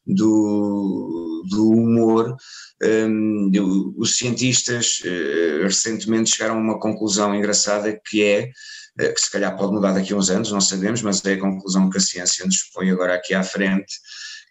do, 0.05 1.43
do 1.49 1.69
humor. 1.71 2.35
Um, 2.83 3.51
os 3.97 4.15
cientistas 4.17 5.01
uh, 5.05 5.63
recentemente 5.63 6.29
chegaram 6.29 6.57
a 6.57 6.61
uma 6.61 6.79
conclusão 6.79 7.33
engraçada 7.33 7.99
que 8.07 8.23
é 8.23 8.51
que 8.97 9.21
se 9.21 9.31
calhar 9.31 9.57
pode 9.57 9.73
mudar 9.73 9.93
daqui 9.93 10.13
a 10.13 10.17
uns 10.17 10.29
anos, 10.29 10.51
não 10.51 10.61
sabemos, 10.61 11.01
mas 11.01 11.25
é 11.25 11.33
a 11.33 11.39
conclusão 11.39 11.89
que 11.89 11.97
a 11.97 12.01
ciência 12.01 12.45
nos 12.45 12.63
põe 12.73 12.91
agora 12.91 13.15
aqui 13.15 13.33
à 13.33 13.41
frente, 13.41 13.95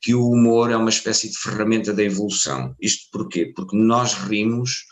que 0.01 0.15
o 0.15 0.29
humor 0.29 0.71
é 0.71 0.77
uma 0.77 0.91
espécie 0.91 1.31
de 1.31 1.39
ferramenta 1.39 1.93
da 1.93 2.03
evolução. 2.03 2.75
Isto 2.81 3.09
porquê? 3.13 3.53
Porque 3.55 3.77
nós 3.77 4.15
rimos 4.15 4.85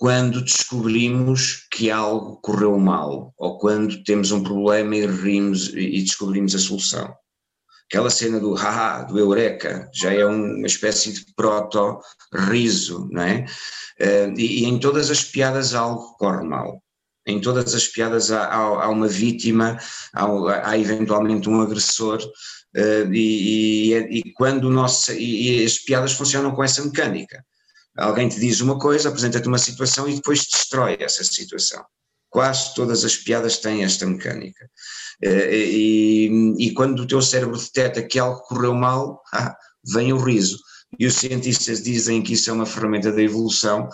quando 0.00 0.40
descobrimos 0.40 1.66
que 1.70 1.90
algo 1.90 2.36
correu 2.40 2.78
mal, 2.78 3.34
ou 3.36 3.58
quando 3.58 4.02
temos 4.02 4.32
um 4.32 4.42
problema 4.42 4.96
e 4.96 5.06
rimos 5.06 5.68
e 5.68 6.00
descobrimos 6.00 6.54
a 6.54 6.58
solução. 6.58 7.14
Aquela 7.86 8.08
cena 8.08 8.40
do 8.40 8.54
haha, 8.54 9.02
do 9.02 9.18
eureka, 9.18 9.90
já 9.92 10.10
é 10.10 10.24
uma 10.24 10.66
espécie 10.66 11.12
de 11.12 11.26
proto-riso, 11.34 13.08
não 13.10 13.22
é? 13.22 13.44
Eh, 13.98 14.32
e, 14.38 14.62
e, 14.62 14.64
em 14.64 14.78
todas 14.78 15.10
as 15.10 15.22
piadas 15.22 15.74
algo 15.74 16.16
corre 16.16 16.46
mal. 16.46 16.82
Em 17.26 17.38
todas 17.38 17.74
as 17.74 17.86
piadas 17.86 18.30
há, 18.30 18.44
há, 18.44 18.84
há 18.84 18.88
uma 18.88 19.06
vítima, 19.06 19.76
há, 20.14 20.70
há 20.70 20.78
eventualmente 20.78 21.50
um 21.50 21.60
agressor, 21.60 22.18
Uh, 22.76 23.12
e, 23.12 23.92
e, 23.92 24.18
e, 24.18 24.32
quando 24.32 24.70
nosso, 24.70 25.12
e, 25.12 25.62
e, 25.62 25.64
as 25.64 25.78
piadas 25.78 26.12
funcionam 26.12 26.54
com 26.54 26.62
essa 26.62 26.84
mecânica. 26.84 27.44
Alguém 27.96 28.28
te 28.28 28.38
diz 28.38 28.60
uma 28.60 28.78
coisa, 28.78 29.08
apresenta-te 29.08 29.48
uma 29.48 29.58
situação 29.58 30.08
e 30.08 30.14
depois 30.14 30.46
destrói 30.46 30.96
essa 31.00 31.24
situação. 31.24 31.84
Quase 32.28 32.72
todas 32.74 33.04
as 33.04 33.16
piadas 33.16 33.58
têm 33.58 33.82
esta 33.82 34.06
mecânica. 34.06 34.70
Uh, 35.24 35.52
e, 35.52 36.72
quando 36.76 37.00
o 37.00 37.06
teu 37.06 37.20
cérebro 37.20 37.58
detecta 37.58 38.02
que 38.02 38.18
algo 38.18 38.40
correu 38.42 38.74
mal, 38.74 39.20
ah, 39.34 39.56
vem 39.92 40.12
o 40.12 40.18
riso. 40.18 40.58
E 40.98 41.06
os 41.06 41.14
cientistas 41.14 41.82
dizem 41.82 42.22
que 42.22 42.34
isso 42.34 42.50
é 42.50 42.52
uma 42.52 42.66
ferramenta 42.66 43.12
da 43.12 43.22
evolução, 43.22 43.88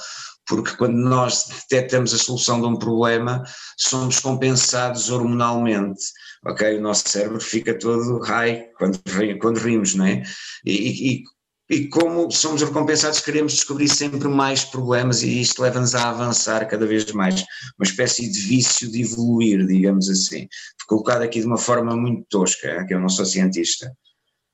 porque 0.47 0.77
quando 0.77 0.97
nós 0.97 1.47
detectamos 1.49 2.15
a 2.15 2.19
solução 2.19 2.61
de 2.61 2.67
um 2.67 2.77
problema, 2.77 3.43
somos 3.77 4.21
compensados 4.21 5.11
hormonalmente 5.11 6.01
ok? 6.47 6.79
O 6.79 6.81
nosso 6.81 7.09
cérebro 7.09 7.41
fica 7.41 7.79
todo 7.79 8.19
high 8.21 8.71
quando, 8.79 9.01
quando 9.41 9.59
rimos, 9.59 9.95
não 9.95 10.07
é? 10.07 10.23
E, 10.65 11.15
e, 11.15 11.23
e 11.69 11.89
como 11.89 12.31
somos 12.31 12.63
recompensados, 12.63 13.21
queremos 13.21 13.53
descobrir 13.53 13.89
sempre 13.89 14.29
mais 14.29 14.65
problemas 14.65 15.23
e 15.23 15.41
isto 15.41 15.61
leva-nos 15.63 15.95
a 15.95 16.09
avançar 16.09 16.67
cada 16.67 16.87
vez 16.87 17.11
mais. 17.13 17.45
Uma 17.79 17.85
espécie 17.85 18.31
de 18.31 18.39
vício 18.39 18.91
de 18.91 19.03
evoluir, 19.03 19.67
digamos 19.67 20.09
assim. 20.09 20.47
Colocado 20.87 21.23
aqui 21.23 21.41
de 21.41 21.47
uma 21.47 21.59
forma 21.59 21.97
muito 21.97 22.25
tosca, 22.31 22.85
que 22.87 22.95
eu 22.95 23.01
não 23.01 23.09
sou 23.09 23.25
cientista. 23.25 23.91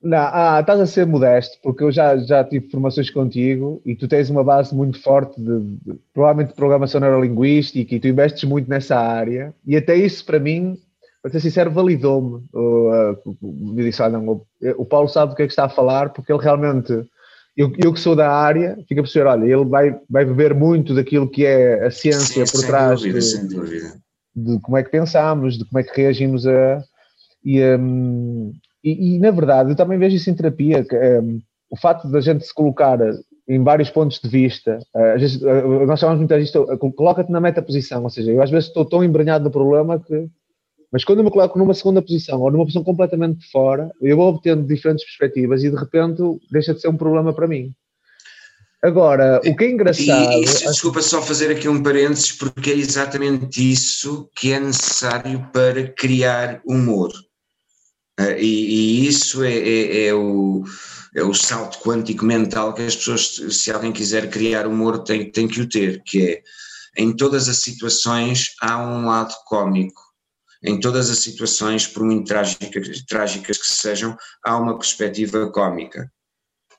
Não, 0.01 0.17
ah, 0.17 0.57
estás 0.59 0.81
a 0.81 0.85
ser 0.85 1.05
modesto, 1.05 1.57
porque 1.63 1.81
eu 1.81 1.89
já, 1.89 2.17
já 2.17 2.43
tive 2.43 2.69
formações 2.69 3.09
contigo 3.09 3.81
e 3.85 3.95
tu 3.95 4.05
tens 4.05 4.29
uma 4.29 4.43
base 4.43 4.75
muito 4.75 5.01
forte 5.01 5.39
de, 5.39 5.59
de 5.61 5.99
provavelmente 6.13 6.49
de 6.49 6.55
programação 6.55 6.99
neurolinguística 6.99 7.95
e 7.95 7.99
tu 8.01 8.07
investes 8.09 8.43
muito 8.43 8.69
nessa 8.69 8.97
área 8.99 9.53
e 9.65 9.77
até 9.77 9.95
isso 9.95 10.25
para 10.25 10.41
mim 10.41 10.77
para 11.23 11.31
ser 11.31 11.39
sincero, 11.39 11.71
validou-me. 11.71 12.43
Me 13.41 13.83
disse: 13.83 14.03
ah, 14.03 14.09
não, 14.09 14.27
o, 14.27 14.45
o 14.77 14.85
Paulo 14.85 15.07
sabe 15.07 15.31
do 15.31 15.35
que 15.37 15.43
é 15.43 15.45
que 15.45 15.53
está 15.53 15.65
a 15.65 15.69
falar, 15.69 16.09
porque 16.09 16.31
ele 16.31 16.43
realmente, 16.43 16.91
eu, 17.55 17.71
eu 17.81 17.93
que 17.93 17.99
sou 17.99 18.13
da 18.13 18.29
área, 18.29 18.77
fica 18.89 18.99
a 18.99 19.03
perceber: 19.03 19.27
olha, 19.27 19.45
ele 19.45 19.63
vai, 19.63 19.97
vai 20.09 20.25
beber 20.25 20.53
muito 20.53 20.93
daquilo 20.93 21.29
que 21.29 21.45
é 21.45 21.85
a 21.85 21.89
ciência 21.89 22.45
Sim, 22.45 22.57
por 22.57 22.67
trás 22.67 22.99
dúvida, 22.99 23.19
de, 23.19 23.93
de, 24.35 24.59
como 24.59 24.77
é 24.77 24.83
que 24.83 24.91
pensamos, 24.91 25.57
de 25.57 25.63
como 25.63 25.79
é 25.79 25.83
que 25.83 26.01
reagimos 26.01 26.45
a. 26.45 26.83
E, 27.45 27.63
um, 27.63 28.51
e, 28.83 29.15
e, 29.15 29.19
na 29.19 29.31
verdade, 29.31 29.71
eu 29.71 29.75
também 29.77 29.97
vejo 29.97 30.17
isso 30.17 30.29
em 30.29 30.35
terapia, 30.35 30.83
que, 30.83 30.95
um, 30.95 31.39
o 31.69 31.77
facto 31.77 32.09
da 32.09 32.19
gente 32.19 32.45
se 32.45 32.53
colocar 32.53 32.99
em 33.47 33.63
vários 33.63 33.89
pontos 33.89 34.19
de 34.19 34.27
vista, 34.27 34.79
uh, 34.93 35.19
vezes, 35.19 35.41
nós 35.41 35.99
chamamos 35.99 36.27
disto, 36.27 36.63
uh, 36.63 36.93
coloca-te 36.93 37.31
na 37.31 37.41
meta-posição, 37.41 38.03
ou 38.03 38.09
seja, 38.09 38.31
eu 38.31 38.41
às 38.41 38.49
vezes 38.49 38.67
estou 38.67 38.85
tão 38.85 39.03
embranhado 39.03 39.45
no 39.45 39.51
problema 39.51 39.99
que 39.99 40.29
mas 40.93 41.03
quando 41.03 41.19
eu 41.19 41.25
me 41.25 41.31
coloco 41.31 41.57
numa 41.57 41.73
segunda 41.73 42.03
posição 42.03 42.39
ou 42.39 42.51
numa 42.51 42.65
posição 42.65 42.83
completamente 42.83 43.39
de 43.39 43.49
fora, 43.49 43.89
eu 43.99 44.15
vou 44.15 44.27
obtendo 44.27 44.61
diferentes 44.63 45.03
perspectivas 45.03 45.63
e 45.63 45.71
de 45.71 45.75
repente 45.75 46.21
deixa 46.51 46.71
de 46.71 46.79
ser 46.79 46.87
um 46.89 46.95
problema 46.95 47.33
para 47.33 47.47
mim. 47.47 47.73
Agora, 48.83 49.41
o 49.43 49.55
que 49.55 49.63
é 49.63 49.71
engraçado. 49.71 50.33
E, 50.33 50.43
e, 50.43 50.45
desculpa 50.45 51.01
só 51.01 51.19
fazer 51.19 51.49
aqui 51.49 51.67
um 51.67 51.81
parênteses, 51.81 52.31
porque 52.33 52.69
é 52.69 52.75
exatamente 52.75 53.71
isso 53.71 54.29
que 54.35 54.51
é 54.51 54.59
necessário 54.59 55.49
para 55.51 55.87
criar 55.87 56.61
humor. 56.63 57.09
Uh, 58.19 58.37
e, 58.37 58.43
e, 58.43 59.07
isso 59.07 59.43
é, 59.43 59.51
é, 59.51 60.07
é, 60.07 60.13
o, 60.13 60.63
é 61.15 61.23
o 61.23 61.33
salto 61.33 61.79
quântico 61.79 62.23
mental 62.23 62.71
que 62.71 62.83
as 62.83 62.95
pessoas, 62.95 63.41
se 63.49 63.71
alguém 63.71 63.91
quiser 63.91 64.29
criar 64.29 64.67
humor, 64.67 64.99
tem, 64.99 65.31
tem 65.31 65.47
que 65.47 65.61
o 65.61 65.67
ter, 65.67 66.03
que 66.03 66.21
é 66.21 66.43
em 66.95 67.15
todas 67.15 67.49
as 67.49 67.57
situações 67.57 68.49
há 68.61 68.77
um 68.77 69.07
lado 69.07 69.33
cômico. 69.47 70.12
Em 70.63 70.79
todas 70.79 71.09
as 71.09 71.19
situações, 71.19 71.85
por 71.87 72.03
muito 72.03 72.27
trágicas, 72.27 73.03
trágicas 73.07 73.57
que 73.57 73.67
sejam, 73.67 74.15
há 74.45 74.57
uma 74.57 74.77
perspectiva 74.77 75.51
cômica. 75.51 76.09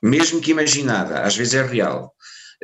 Mesmo 0.01 0.41
que 0.41 0.51
imaginada, 0.51 1.21
às 1.21 1.35
vezes 1.35 1.53
é 1.53 1.65
real. 1.65 2.13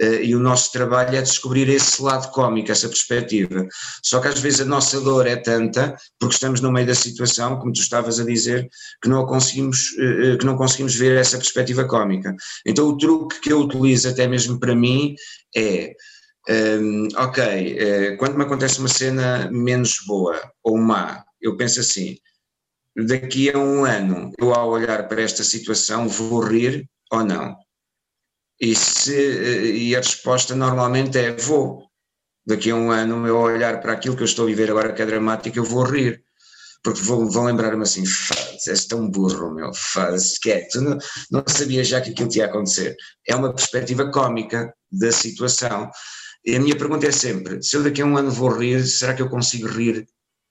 Uh, 0.02 0.24
e 0.24 0.36
o 0.36 0.40
nosso 0.40 0.72
trabalho 0.72 1.16
é 1.16 1.22
descobrir 1.22 1.68
esse 1.70 2.02
lado 2.02 2.32
cómico, 2.32 2.72
essa 2.72 2.88
perspectiva. 2.88 3.68
Só 4.02 4.20
que 4.20 4.30
às 4.30 4.40
vezes 4.40 4.62
a 4.62 4.66
nossa 4.66 5.00
dor 5.02 5.28
é 5.28 5.36
tanta, 5.36 5.96
porque 6.18 6.36
estamos 6.36 6.62
no 6.62 6.72
meio 6.72 6.88
da 6.88 6.96
situação, 6.96 7.60
como 7.60 7.74
tu 7.74 7.82
estavas 7.82 8.20
a 8.20 8.24
dizer, 8.24 8.70
que 9.04 9.10
não 9.10 9.26
conseguimos, 9.26 9.92
uh, 9.92 10.38
que 10.38 10.46
não 10.46 10.56
conseguimos 10.56 10.96
ver 10.96 11.18
essa 11.18 11.38
perspectiva 11.38 11.84
cómica. 11.86 12.34
Então 12.66 12.88
o 12.88 12.98
truque 12.98 13.42
que 13.42 13.52
eu 13.52 13.60
utilizo 13.60 14.10
até 14.10 14.28
mesmo 14.28 14.60
para 14.60 14.76
mim 14.76 15.14
é 15.56 15.94
um, 16.50 17.08
ok, 17.16 17.44
uh, 17.44 18.18
quando 18.18 18.38
me 18.38 18.44
acontece 18.44 18.80
uma 18.80 18.88
cena 18.88 19.50
menos 19.52 19.98
boa 20.08 20.40
ou 20.64 20.78
má, 20.78 21.24
eu 21.40 21.56
penso 21.56 21.80
assim: 21.80 22.18
daqui 23.08 23.50
a 23.52 23.58
um 23.58 23.86
ano, 23.86 24.32
eu 24.40 24.54
ao 24.54 24.70
olhar 24.70 25.08
para 25.08 25.22
esta 25.22 25.44
situação 25.44 26.08
vou 26.08 26.42
rir 26.42 26.90
ou 27.12 27.24
não? 27.24 27.56
E, 28.60 28.76
se, 28.76 29.12
uh, 29.12 29.66
e 29.66 29.96
a 29.96 30.00
resposta 30.00 30.56
normalmente 30.56 31.18
é: 31.18 31.32
vou. 31.32 31.90
Daqui 32.46 32.72
a 32.72 32.76
um 32.76 32.90
ano, 32.90 33.28
eu 33.28 33.38
olhar 33.38 33.80
para 33.82 33.94
aquilo 33.94 34.16
que 34.16 34.24
eu 34.24 34.26
estou 34.26 34.46
a 34.46 34.48
viver 34.48 34.72
agora 34.72 34.94
que 34.94 35.02
é 35.02 35.06
dramático, 35.06 35.60
eu 35.60 35.64
vou 35.64 35.84
rir 35.84 36.24
porque 36.84 37.02
vão, 37.02 37.30
vão 37.30 37.46
lembrar-me 37.46 37.84
assim, 37.84 38.06
faz, 38.06 38.68
és 38.68 38.86
tão 38.86 39.10
burro, 39.10 39.54
meu, 39.54 39.72
faz, 39.74 40.38
que 40.40 40.68
tu 40.72 40.82
não, 40.82 40.98
não 41.30 41.44
já 41.84 42.02
que 42.02 42.12
aquilo 42.12 42.30
ia 42.34 42.46
acontecer. 42.46 42.96
É 43.28 43.36
uma 43.36 43.54
perspectiva 43.54 44.12
cómica 44.12 44.74
da 44.92 45.12
situação. 45.12 45.90
E 46.44 46.56
a 46.56 46.60
minha 46.60 46.78
pergunta 46.78 47.08
é 47.08 47.12
sempre: 47.12 47.62
se 47.62 47.76
eu 47.76 47.84
daqui 47.84 48.02
a 48.02 48.06
um 48.06 48.18
ano 48.18 48.32
vou 48.32 48.50
rir, 48.50 48.86
será 48.86 49.14
que 49.14 49.22
eu 49.22 49.30
consigo 49.30 49.68
rir 49.68 50.08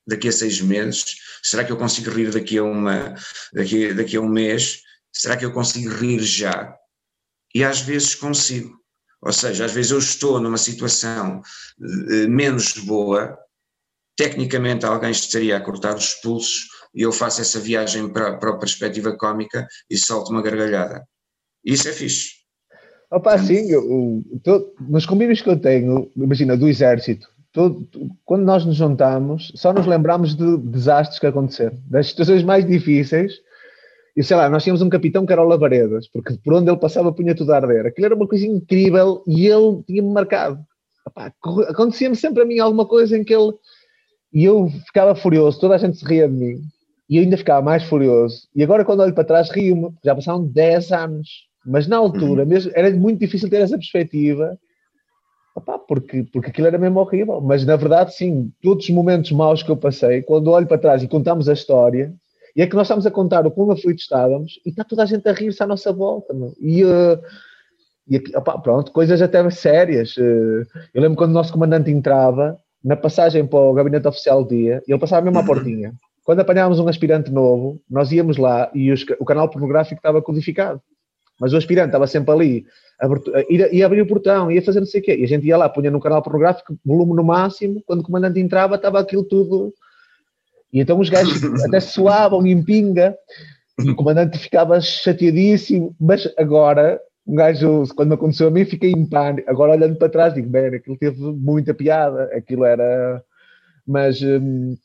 daqui 0.06 0.28
a 0.28 0.32
seis 0.32 0.60
meses? 0.60 1.16
Será 1.42 1.64
que 1.64 1.72
eu 1.72 1.76
consigo 1.76 2.10
rir 2.10 2.30
daqui 2.30 2.58
a, 2.58 2.62
uma, 2.62 3.14
daqui, 3.52 3.92
daqui 3.92 4.16
a 4.16 4.20
um 4.20 4.28
mês? 4.28 4.82
Será 5.12 5.36
que 5.36 5.44
eu 5.44 5.52
consigo 5.52 5.90
rir 5.90 6.20
já? 6.20 6.74
E 7.54 7.64
às 7.64 7.80
vezes 7.80 8.14
consigo. 8.14 8.78
Ou 9.22 9.32
seja, 9.32 9.64
às 9.64 9.72
vezes 9.72 9.90
eu 9.90 9.98
estou 9.98 10.40
numa 10.40 10.56
situação 10.56 11.42
eh, 12.10 12.26
menos 12.26 12.72
boa, 12.78 13.36
tecnicamente 14.16 14.86
alguém 14.86 15.10
estaria 15.10 15.56
a 15.56 15.60
cortar 15.60 15.94
os 15.96 16.14
pulsos 16.14 16.68
e 16.94 17.02
eu 17.02 17.12
faço 17.12 17.40
essa 17.40 17.60
viagem 17.60 18.10
para, 18.12 18.38
para 18.38 18.50
a 18.50 18.58
perspectiva 18.58 19.16
cómica 19.16 19.66
e 19.90 19.96
solto 19.96 20.30
uma 20.30 20.42
gargalhada. 20.42 21.06
Isso 21.64 21.88
é 21.88 21.92
fixe. 21.92 22.39
Opa, 23.10 23.36
sim, 23.38 23.70
eu, 23.70 24.22
eu, 24.44 24.74
nos 24.88 25.04
convívios 25.04 25.42
que 25.42 25.50
eu 25.50 25.58
tenho, 25.58 26.08
imagina, 26.16 26.56
do 26.56 26.68
exército, 26.68 27.28
quando 28.24 28.44
nós 28.44 28.64
nos 28.64 28.76
juntamos, 28.76 29.50
só 29.56 29.72
nos 29.72 29.86
lembramos 29.86 30.36
de 30.36 30.56
desastres 30.58 31.18
que 31.18 31.26
aconteceram, 31.26 31.76
das 31.88 32.08
situações 32.08 32.44
mais 32.44 32.64
difíceis. 32.64 33.32
E 34.16 34.22
sei 34.22 34.36
lá, 34.36 34.48
nós 34.48 34.62
tínhamos 34.62 34.82
um 34.82 34.88
capitão 34.88 35.26
que 35.26 35.32
era 35.32 35.42
o 35.42 35.48
Lavaredas, 35.48 36.08
porque 36.08 36.36
por 36.44 36.54
onde 36.54 36.70
ele 36.70 36.78
passava 36.78 37.12
punha 37.12 37.34
tudo 37.34 37.52
a 37.52 37.56
arder. 37.56 37.86
Aquilo 37.86 38.06
era 38.06 38.14
uma 38.14 38.28
coisa 38.28 38.46
incrível 38.46 39.24
e 39.26 39.46
ele 39.46 39.82
tinha-me 39.86 40.12
marcado. 40.12 40.60
Acontecia-me 41.68 42.14
sempre 42.14 42.42
a 42.42 42.46
mim 42.46 42.58
alguma 42.58 42.86
coisa 42.86 43.16
em 43.16 43.24
que 43.24 43.34
ele. 43.34 43.52
E 44.32 44.44
eu 44.44 44.68
ficava 44.86 45.14
furioso, 45.14 45.58
toda 45.58 45.74
a 45.74 45.78
gente 45.78 45.98
se 45.98 46.04
ria 46.04 46.28
de 46.28 46.34
mim. 46.34 46.60
E 47.08 47.16
eu 47.16 47.22
ainda 47.22 47.36
ficava 47.36 47.62
mais 47.62 47.82
furioso. 47.82 48.48
E 48.54 48.62
agora, 48.62 48.84
quando 48.84 49.00
olho 49.00 49.14
para 49.14 49.24
trás, 49.24 49.50
rio-me. 49.50 49.92
Já 50.04 50.14
passaram 50.14 50.44
10 50.44 50.92
anos. 50.92 51.49
Mas 51.64 51.86
na 51.86 51.96
altura, 51.96 52.42
uhum. 52.42 52.48
mesmo, 52.48 52.72
era 52.74 52.90
muito 52.90 53.20
difícil 53.20 53.50
ter 53.50 53.60
essa 53.60 53.76
perspectiva, 53.76 54.58
opá, 55.54 55.78
porque, 55.78 56.24
porque 56.32 56.50
aquilo 56.50 56.66
era 56.66 56.78
mesmo 56.78 57.00
horrível. 57.00 57.40
Mas 57.40 57.64
na 57.64 57.76
verdade, 57.76 58.14
sim, 58.14 58.50
todos 58.62 58.84
os 58.84 58.90
momentos 58.90 59.30
maus 59.32 59.62
que 59.62 59.70
eu 59.70 59.76
passei, 59.76 60.22
quando 60.22 60.50
olho 60.50 60.66
para 60.66 60.78
trás 60.78 61.02
e 61.02 61.08
contamos 61.08 61.48
a 61.48 61.52
história, 61.52 62.12
e 62.56 62.62
é 62.62 62.66
que 62.66 62.74
nós 62.74 62.86
estamos 62.86 63.06
a 63.06 63.10
contar 63.10 63.46
o 63.46 63.50
quão 63.50 63.70
aflitos 63.70 64.04
estávamos, 64.04 64.60
e 64.64 64.70
está 64.70 64.84
toda 64.84 65.02
a 65.02 65.06
gente 65.06 65.28
a 65.28 65.32
rir-se 65.32 65.62
à 65.62 65.66
nossa 65.66 65.92
volta. 65.92 66.32
Meu. 66.34 66.54
E, 66.60 66.84
uh, 66.84 67.20
e 68.08 68.16
opá, 68.36 68.58
pronto, 68.58 68.90
coisas 68.90 69.22
até 69.22 69.48
sérias. 69.50 70.16
Uh, 70.16 70.66
eu 70.92 71.02
lembro 71.02 71.16
quando 71.16 71.30
o 71.30 71.34
nosso 71.34 71.52
comandante 71.52 71.90
entrava, 71.90 72.58
na 72.82 72.96
passagem 72.96 73.46
para 73.46 73.58
o 73.58 73.74
gabinete 73.74 74.08
oficial 74.08 74.42
do 74.42 74.48
dia, 74.48 74.82
ele 74.88 74.98
passava 74.98 75.22
mesmo 75.22 75.38
à 75.38 75.42
uhum. 75.42 75.46
portinha. 75.46 75.92
Quando 76.24 76.40
apanhávamos 76.40 76.78
um 76.78 76.88
aspirante 76.88 77.30
novo, 77.30 77.80
nós 77.88 78.10
íamos 78.12 78.36
lá 78.36 78.70
e 78.74 78.90
os, 78.90 79.04
o 79.18 79.24
canal 79.24 79.48
pornográfico 79.48 79.98
estava 79.98 80.22
codificado. 80.22 80.80
Mas 81.40 81.54
o 81.54 81.56
aspirante 81.56 81.88
estava 81.88 82.06
sempre 82.06 82.32
ali, 82.32 82.66
ia, 83.48 83.74
ia 83.74 83.86
abrir 83.86 84.02
o 84.02 84.06
portão, 84.06 84.50
ia 84.50 84.62
fazer 84.62 84.80
não 84.80 84.86
sei 84.86 85.00
o 85.00 85.04
quê. 85.04 85.16
E 85.16 85.24
a 85.24 85.26
gente 85.26 85.46
ia 85.46 85.56
lá, 85.56 85.68
punha 85.68 85.90
no 85.90 86.00
canal 86.00 86.22
pornográfico, 86.22 86.78
volume 86.84 87.14
no 87.14 87.24
máximo, 87.24 87.82
quando 87.86 88.00
o 88.00 88.04
comandante 88.04 88.38
entrava, 88.38 88.74
estava 88.74 89.00
aquilo 89.00 89.24
tudo. 89.24 89.72
E 90.70 90.80
então 90.80 91.00
os 91.00 91.08
gajos 91.08 91.42
até 91.64 91.80
suavam 91.80 92.46
em 92.46 92.62
pinga, 92.62 93.16
e 93.82 93.90
o 93.90 93.96
comandante 93.96 94.38
ficava 94.38 94.78
chateadíssimo, 94.80 95.96
mas 95.98 96.30
agora, 96.36 97.00
um 97.26 97.34
gajo, 97.34 97.84
quando 97.96 98.10
me 98.10 98.14
aconteceu 98.14 98.48
a 98.48 98.50
mim, 98.50 98.66
fiquei 98.66 98.90
em 98.90 99.06
pânico. 99.06 99.50
Agora 99.50 99.72
olhando 99.72 99.96
para 99.96 100.10
trás, 100.10 100.34
digo, 100.34 100.50
bem, 100.50 100.66
aquilo 100.66 100.98
teve 100.98 101.18
muita 101.20 101.72
piada, 101.72 102.24
aquilo 102.34 102.66
era. 102.66 103.24
Mas. 103.86 104.20
Hum, 104.20 104.76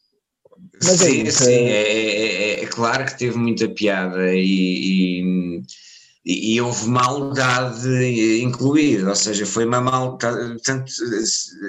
mas 0.82 1.02
é 1.02 1.10
sim, 1.10 1.22
é 1.22 1.32
sim, 1.32 1.52
é, 1.52 1.82
é, 1.82 2.64
é, 2.64 2.66
claro 2.68 3.06
que 3.06 3.18
teve 3.18 3.38
muita 3.38 3.68
piada 3.68 4.34
e, 4.34 5.20
e 5.20 5.62
e, 6.26 6.60
houve 6.60 6.88
maldade 6.88 8.42
incluída, 8.42 9.10
ou 9.10 9.16
seja, 9.16 9.46
foi 9.46 9.66
uma 9.66 9.80
maldade, 9.80 10.54
portanto, 10.54 10.92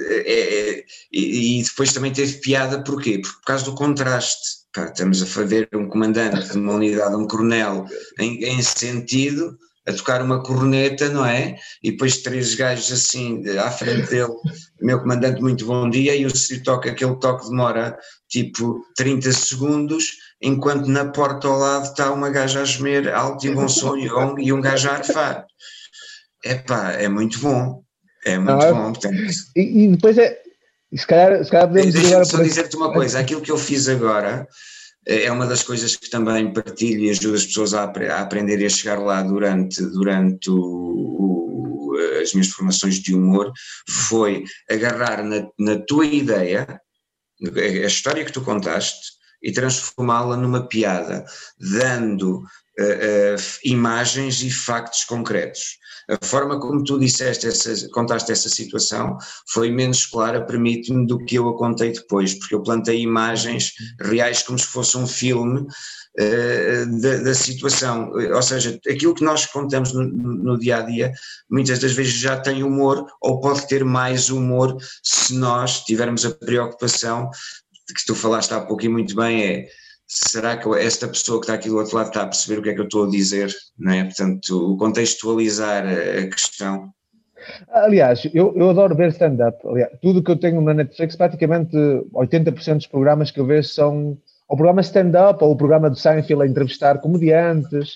é, 0.09 0.31
é, 0.31 0.85
e, 1.13 1.63
depois 1.63 1.93
também 1.93 2.13
teve 2.13 2.41
piada, 2.41 2.83
porquê? 2.83 3.19
Por 3.19 3.43
causa 3.43 3.65
do 3.67 3.75
contraste, 3.75 4.67
Pá, 4.73 4.87
estamos 4.87 5.23
a 5.23 5.43
ver 5.45 5.69
um 5.75 5.89
comandante 5.89 6.53
de 6.53 6.59
uma 6.59 6.75
unidade, 6.75 7.15
um 7.17 7.27
coronel, 7.27 7.87
em, 8.19 8.45
em 8.45 8.63
sentido, 8.63 9.59
a 9.87 9.93
tocar 9.93 10.21
uma 10.21 10.43
corneta, 10.43 11.09
não 11.09 11.25
é? 11.25 11.57
E 11.83 11.93
depois 11.93 12.19
três 12.19 12.55
gajos 12.55 12.91
assim 12.93 13.43
à 13.59 13.71
frente 13.71 14.11
dele, 14.11 14.35
meu 14.81 14.99
comandante, 15.01 15.41
muito 15.41 15.65
bom 15.65 15.89
dia, 15.89 16.17
e 16.17 16.27
o 16.27 16.63
toca 16.65 16.91
aquele 16.91 17.15
toque 17.17 17.49
demora 17.49 17.97
tipo 18.29 18.85
30 18.97 19.33
segundos, 19.33 20.13
enquanto 20.41 20.87
na 20.87 21.07
porta 21.07 21.49
ao 21.49 21.59
lado 21.59 21.85
está 21.85 22.13
uma 22.13 22.31
gaja 22.31 22.61
a 22.61 22.65
gemer 22.65 23.13
alto 23.15 23.47
e 23.47 23.55
bom 23.55 23.69
sonho 23.69 24.39
e 24.39 24.53
um 24.53 24.61
gajo 24.61 24.89
a 24.89 24.95
arfar. 24.95 25.47
Epá, 26.45 26.93
é 26.93 27.09
muito 27.09 27.41
bom, 27.41 27.83
é 28.25 28.39
muito 28.39 28.65
ah, 28.65 28.73
bom. 28.73 28.93
Portanto, 28.93 29.17
e, 29.57 29.85
e, 29.85 29.89
depois 29.89 30.17
é, 30.19 30.39
se 30.95 31.07
calhar, 31.07 31.45
se 31.45 31.51
calhar 31.51 31.69
podemos 31.69 31.95
Deixa-me 31.95 32.25
só 32.25 32.43
dizer-te 32.43 32.77
uma 32.77 32.93
coisa, 32.93 33.19
aquilo 33.19 33.41
que 33.41 33.51
eu 33.51 33.59
fiz 33.59 33.89
agora 33.89 34.47
eh, 35.07 35.25
é 35.25 35.33
uma 35.33 35.47
das 35.47 35.63
coisas 35.63 35.97
que 35.97 36.11
também 36.11 36.53
partilho 36.53 37.01
e 37.01 37.11
ajuda 37.11 37.37
as 37.37 37.47
pessoas 37.47 37.75
a, 37.75 37.85
a 37.85 38.21
aprender 38.21 38.61
e 38.61 38.67
a 38.67 38.71
chegar 38.71 38.99
lá 38.99 39.23
durante, 39.23 39.83
durante 39.83 40.51
o, 40.51 40.57
o, 40.57 41.97
as 42.23 42.33
minhas 42.33 42.49
formações 42.49 42.97
de 42.97 43.15
humor, 43.15 43.53
foi 43.89 44.45
agarrar 44.71 45.23
na, 45.23 45.49
na 45.59 45.79
tua 45.79 46.07
ideia, 46.07 46.81
a 47.43 47.87
história 47.87 48.25
que 48.25 48.33
tu 48.33 48.41
contaste, 48.43 49.17
e 49.43 49.53
transformá-la 49.53 50.37
numa 50.37 50.67
piada, 50.67 51.25
dando 51.59 52.39
uh, 52.39 52.45
uh, 52.83 53.43
imagens 53.65 54.43
e 54.43 54.51
factos 54.51 55.05
concretos. 55.05 55.79
A 56.09 56.25
forma 56.25 56.61
como 56.61 56.85
tu 56.85 57.01
disseste 57.01 57.49
essa, 57.49 57.89
contaste 57.89 58.31
essa 58.31 58.49
situação 58.49 59.19
foi 59.49 59.71
menos 59.71 60.07
clara, 60.07 60.45
permite-me, 60.45 61.05
do 61.05 61.19
que 61.25 61.35
eu 61.35 61.49
a 61.49 61.59
contei 61.59 61.93
depois, 61.93 62.35
porque 62.35 62.55
eu 62.55 62.63
plantei 62.63 63.01
imagens 63.01 63.73
reais 64.01 64.43
como 64.43 64.57
se 64.57 64.67
fosse 64.67 64.97
um 64.97 65.07
filme 65.07 65.63
uh, 65.63 67.01
da, 67.01 67.17
da, 67.25 67.35
situação. 67.35 68.13
Ou 68.13 68.43
seja, 68.43 68.79
aquilo 68.89 69.15
que 69.15 69.25
nós 69.25 69.47
contamos 69.47 69.93
no, 69.93 70.05
no, 70.05 70.57
dia 70.57 70.77
a 70.77 70.83
dia, 70.83 71.13
muitas 71.51 71.81
das 71.81 71.93
vezes 71.93 72.15
já 72.15 72.39
tem 72.39 72.63
humor, 72.63 73.05
ou 73.21 73.41
pode 73.41 73.67
ter 73.67 73.85
mais 73.85 74.31
humor 74.31 74.77
se 75.03 75.35
nós 75.35 75.81
tivermos 75.81 76.25
a 76.25 76.31
preocupação 76.31 77.29
que 77.95 78.07
tu 78.07 78.15
falaste 78.15 78.53
há 78.53 78.61
pouco 78.61 78.85
e 78.85 78.89
muito 78.89 79.15
bem 79.15 79.43
é 79.43 79.67
será 80.07 80.57
que 80.57 80.69
esta 80.79 81.09
pessoa 81.09 81.41
que 81.41 81.47
está 81.47 81.55
aqui 81.55 81.69
do 81.69 81.77
outro 81.77 81.97
lado 81.97 82.09
está 82.09 82.23
a 82.23 82.27
perceber 82.27 82.61
o 82.61 82.63
que 82.63 82.71
é 82.71 82.75
que 82.75 82.81
eu 82.81 82.85
estou 82.85 83.07
a 83.07 83.11
dizer, 83.11 83.53
não 83.79 83.93
é? 83.93 84.05
Portanto, 84.05 84.77
contextualizar 84.79 85.85
a 85.87 86.27
questão. 86.29 86.91
Aliás, 87.69 88.29
eu, 88.33 88.53
eu 88.57 88.71
adoro 88.71 88.95
ver 88.95 89.11
stand-up. 89.11 89.59
Tudo 90.01 90.23
que 90.23 90.31
eu 90.31 90.37
tenho 90.37 90.61
na 90.61 90.75
Netflix, 90.75 91.17
praticamente 91.17 91.77
80% 92.15 92.77
dos 92.77 92.87
programas 92.87 93.31
que 93.31 93.41
eu 93.41 93.47
vejo 93.47 93.69
são 93.69 94.19
o 94.49 94.57
programa 94.57 94.81
stand-up 94.81 95.43
ou 95.43 95.53
o 95.53 95.57
programa 95.57 95.91
do 95.91 95.97
Seinfeld 95.97 96.43
a 96.43 96.47
entrevistar 96.47 96.99
comediantes. 96.99 97.95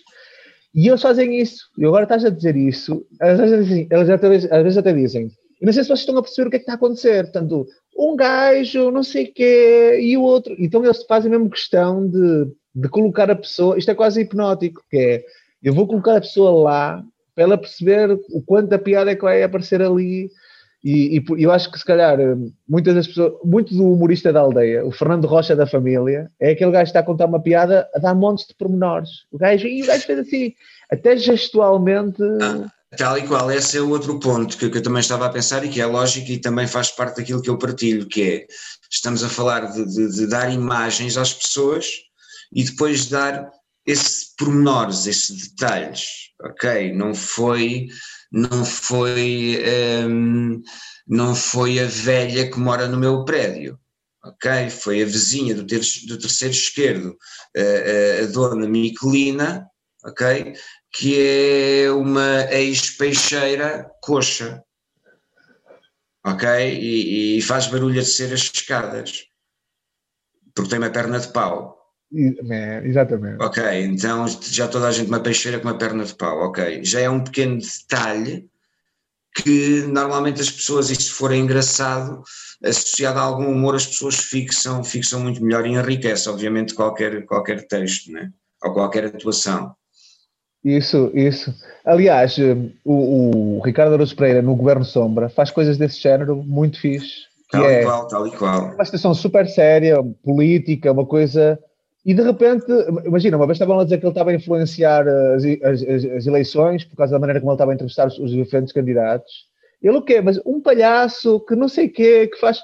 E 0.75 0.89
eles 0.89 1.03
fazem 1.03 1.41
isso. 1.41 1.69
E 1.79 1.85
agora 1.85 2.05
estás 2.05 2.25
a 2.25 2.31
dizer 2.31 2.57
isso. 2.57 3.05
Às 3.21 3.39
vezes, 3.39 3.87
eles 3.91 4.11
até, 4.11 4.35
às 4.35 4.63
vezes 4.63 4.79
até 4.79 4.93
dizem 4.93 5.31
e 5.61 5.67
não 5.67 5.73
sei 5.73 5.83
se 5.83 5.89
vocês 5.89 6.01
estão 6.01 6.17
a 6.17 6.23
perceber 6.23 6.49
o 6.49 6.51
que 6.51 6.57
é 6.57 6.59
que 6.59 6.63
está 6.63 6.73
a 6.73 6.77
acontecer. 6.77 7.25
Portanto, 7.25 7.67
um 7.97 8.17
gajo, 8.17 8.91
não 8.91 9.03
sei 9.03 9.25
o 9.25 9.33
quê, 9.35 9.99
e 10.01 10.17
o 10.17 10.23
outro. 10.23 10.57
Então 10.59 10.85
eles 10.85 11.05
fazem 11.05 11.31
mesmo 11.31 11.51
questão 11.51 12.09
de, 12.09 12.51
de 12.75 12.89
colocar 12.89 13.31
a 13.31 13.37
pessoa. 13.37 13.79
Isto 13.79 13.91
é 13.91 13.95
quase 13.95 14.23
hipnótico, 14.23 14.83
que 14.91 14.97
é 14.97 15.25
eu 15.63 15.75
vou 15.75 15.87
colocar 15.87 16.17
a 16.17 16.21
pessoa 16.21 16.51
lá 16.51 17.05
para 17.35 17.45
ela 17.45 17.59
perceber 17.59 18.19
o 18.31 18.43
quanto 18.43 18.73
a 18.73 18.79
piada 18.79 19.11
é 19.11 19.15
que 19.15 19.23
vai 19.23 19.43
aparecer 19.43 19.83
ali. 19.83 20.31
E, 20.83 21.19
e, 21.19 21.43
eu 21.43 21.53
acho 21.53 21.71
que 21.71 21.79
se 21.79 21.85
calhar 21.85 22.17
muitas 22.67 22.95
das 22.95 23.07
pessoas, 23.07 23.35
muito 23.45 23.75
do 23.75 23.93
humorista 23.93 24.33
da 24.33 24.41
aldeia, 24.41 24.85
o 24.87 24.91
Fernando 24.91 25.27
Rocha 25.27 25.55
da 25.55 25.67
família, 25.67 26.31
é 26.41 26.53
aquele 26.53 26.71
gajo 26.71 26.85
que 26.85 26.89
está 26.89 27.01
a 27.01 27.05
contar 27.05 27.27
uma 27.27 27.43
piada 27.43 27.87
a 27.95 27.99
dar 27.99 28.15
montes 28.15 28.47
de 28.47 28.55
pormenores. 28.55 29.27
O 29.31 29.37
gajo, 29.37 29.69
e 29.69 29.83
o 29.83 29.87
gajo 29.87 30.07
fez 30.07 30.19
assim, 30.21 30.55
até 30.91 31.17
gestualmente. 31.19 32.23
Tal 32.97 33.19
e 33.19 33.27
qual, 33.27 33.51
esse 33.51 33.77
é 33.77 33.81
o 33.81 33.91
outro 33.91 34.19
ponto 34.19 34.57
que, 34.57 34.69
que, 34.69 34.79
eu 34.79 34.83
também 34.83 35.01
estava 35.01 35.27
a 35.27 35.31
pensar 35.31 35.65
e 35.65 35.69
que 35.69 35.81
é 35.81 35.87
lógico 35.87 36.31
e 36.31 36.41
também 36.41 36.67
faz 36.67 36.91
parte 36.91 37.19
daquilo 37.19 37.41
que 37.41 37.49
eu 37.49 37.59
partilho, 37.59 38.09
que 38.09 38.23
é 38.23 38.47
estamos 38.91 39.23
a 39.23 39.29
falar 39.29 39.67
de, 39.67 39.85
de, 39.85 40.11
de 40.13 40.27
dar 40.27 40.53
imagens 40.53 41.17
às 41.17 41.33
pessoas 41.33 41.87
e 42.53 42.65
depois 42.65 43.07
dar 43.07 43.49
esses 43.87 44.35
pormenores, 44.37 45.07
esses 45.07 45.49
detalhes, 45.49 46.05
ok? 46.43 46.93
Não 46.93 47.15
foi 47.15 47.89
não 48.31 48.65
foi, 48.65 49.63
um, 50.09 50.63
não 51.07 51.35
foi 51.35 51.81
a 51.81 51.87
velha 51.87 52.51
que 52.51 52.59
mora 52.59 52.87
no 52.87 52.97
meu 52.97 53.25
prédio, 53.25 53.79
ok? 54.23 54.71
Foi 54.71 55.03
a 55.03 55.07
vizinha 55.07 55.55
do, 55.55 55.67
ter, 55.67 55.81
do 56.07 56.19
terceiro 56.19 56.55
esquerdo, 56.55 57.17
a, 57.57 57.61
a, 57.61 58.25
a 58.25 58.27
dona 58.27 58.69
Miquelina, 58.69 59.67
ok? 60.05 60.55
Que 60.93 61.85
é 61.85 61.91
uma 61.93 62.53
ex-peixeira 62.53 63.91
coxa, 64.03 64.63
ok? 66.25 66.49
E, 66.49 67.39
e 67.39 67.43
faz 67.43 67.67
barulho 67.69 68.01
a 68.01 68.03
descer 68.03 68.33
as 68.33 68.41
escadas, 68.41 69.27
porque 70.55 70.71
tem 70.71 70.79
uma 70.79 70.91
perna 70.91 71.21
de 71.21 71.29
pau. 71.29 71.79
É, 72.51 72.85
exatamente. 72.85 73.41
Ok, 73.41 73.63
então 73.85 74.27
já 74.27 74.67
toda 74.67 74.89
a 74.89 74.93
gente 74.93 75.07
uma 75.07 75.21
peixeira 75.21 75.61
com 75.61 75.69
uma 75.69 75.79
perna 75.79 76.05
de 76.05 76.15
pau, 76.15 76.41
ok. 76.41 76.85
Já 76.85 77.01
é 77.01 77.09
um 77.09 77.23
pequeno 77.23 77.59
detalhe 77.59 78.51
que 79.35 79.83
normalmente 79.83 80.41
as 80.41 80.51
pessoas, 80.51 80.91
e 80.91 80.97
se 80.97 81.11
for 81.11 81.33
engraçado, 81.33 82.23
associado 82.65 83.21
a 83.21 83.23
algum 83.23 83.47
humor, 83.47 83.77
as 83.77 83.87
pessoas 83.87 84.17
fixam, 84.17 84.83
fixam 84.83 85.21
muito 85.21 85.43
melhor 85.43 85.65
e 85.67 85.71
enriquece, 85.71 86.29
obviamente, 86.29 86.75
qualquer, 86.75 87.25
qualquer 87.27 87.67
texto, 87.69 88.11
né? 88.11 88.33
ou 88.63 88.73
qualquer 88.73 89.07
atuação. 89.07 89.75
Isso, 90.65 91.11
isso. 91.15 91.55
Aliás, 91.85 92.37
o, 92.85 93.57
o 93.57 93.61
Ricardo 93.61 93.95
Araújo 93.95 94.15
Pereira 94.15 94.43
no 94.43 94.55
Governo 94.55 94.85
Sombra 94.85 95.29
faz 95.29 95.51
coisas 95.51 95.79
desse 95.79 96.01
género 96.01 96.37
muito 96.37 96.79
fixe. 96.79 97.29
Tal 97.51 97.65
é 97.65 97.81
e 97.81 97.85
qual, 97.85 98.07
tal 98.07 98.27
e 98.27 98.31
qual. 98.31 98.75
Uma 98.75 98.85
situação 98.85 99.15
super 99.15 99.49
séria, 99.49 99.97
política, 100.23 100.93
uma 100.93 101.07
coisa 101.07 101.59
e 102.05 102.15
de 102.15 102.23
repente, 102.23 102.65
imagina, 103.05 103.37
uma 103.37 103.47
vez 103.47 103.57
estavam 103.57 103.79
a 103.79 103.85
dizer 103.85 103.99
que 103.99 104.05
ele 104.05 104.11
estava 104.11 104.31
a 104.31 104.35
influenciar 104.35 105.07
as, 105.07 105.45
as, 105.45 105.83
as, 105.83 106.27
eleições 106.27 106.85
por 106.85 106.97
causa 106.97 107.13
da 107.13 107.19
maneira 107.19 107.41
como 107.41 107.51
ele 107.51 107.57
estava 107.57 107.73
a 107.73 107.75
entrevistar 107.75 108.07
os, 108.07 108.19
os 108.19 108.31
diferentes 108.31 108.73
candidatos. 108.73 109.47
Ele 109.83 109.97
o 109.97 110.03
quê? 110.03 110.21
Mas 110.21 110.41
um 110.47 110.61
palhaço 110.61 111.41
que 111.41 111.55
não 111.55 111.69
sei 111.69 111.87
o 111.87 111.93
quê, 111.93 112.27
que 112.27 112.39
faz. 112.39 112.61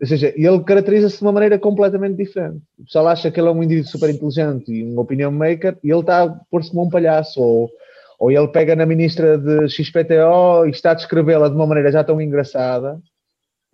Ou 0.00 0.06
seja, 0.06 0.32
ele 0.36 0.62
caracteriza-se 0.62 1.18
de 1.18 1.22
uma 1.22 1.32
maneira 1.32 1.58
completamente 1.58 2.16
diferente. 2.16 2.62
O 2.78 2.84
pessoal 2.84 3.08
acha 3.08 3.30
que 3.30 3.40
ele 3.40 3.48
é 3.48 3.50
um 3.50 3.62
indivíduo 3.62 3.90
super 3.90 4.10
inteligente 4.10 4.72
e 4.72 4.84
um 4.84 4.98
opinion 4.98 5.32
maker 5.32 5.76
e 5.82 5.90
ele 5.90 6.00
está 6.00 6.22
a 6.22 6.28
pôr-se 6.50 6.70
como 6.70 6.84
um 6.84 6.88
palhaço. 6.90 7.40
Ou, 7.40 7.68
ou 8.18 8.30
ele 8.30 8.48
pega 8.48 8.76
na 8.76 8.86
ministra 8.86 9.36
de 9.36 9.68
XPTO 9.68 10.66
e 10.66 10.70
está 10.70 10.92
a 10.92 10.94
descrevê-la 10.94 11.48
de 11.48 11.54
uma 11.54 11.66
maneira 11.66 11.90
já 11.90 12.04
tão 12.04 12.20
engraçada 12.20 13.00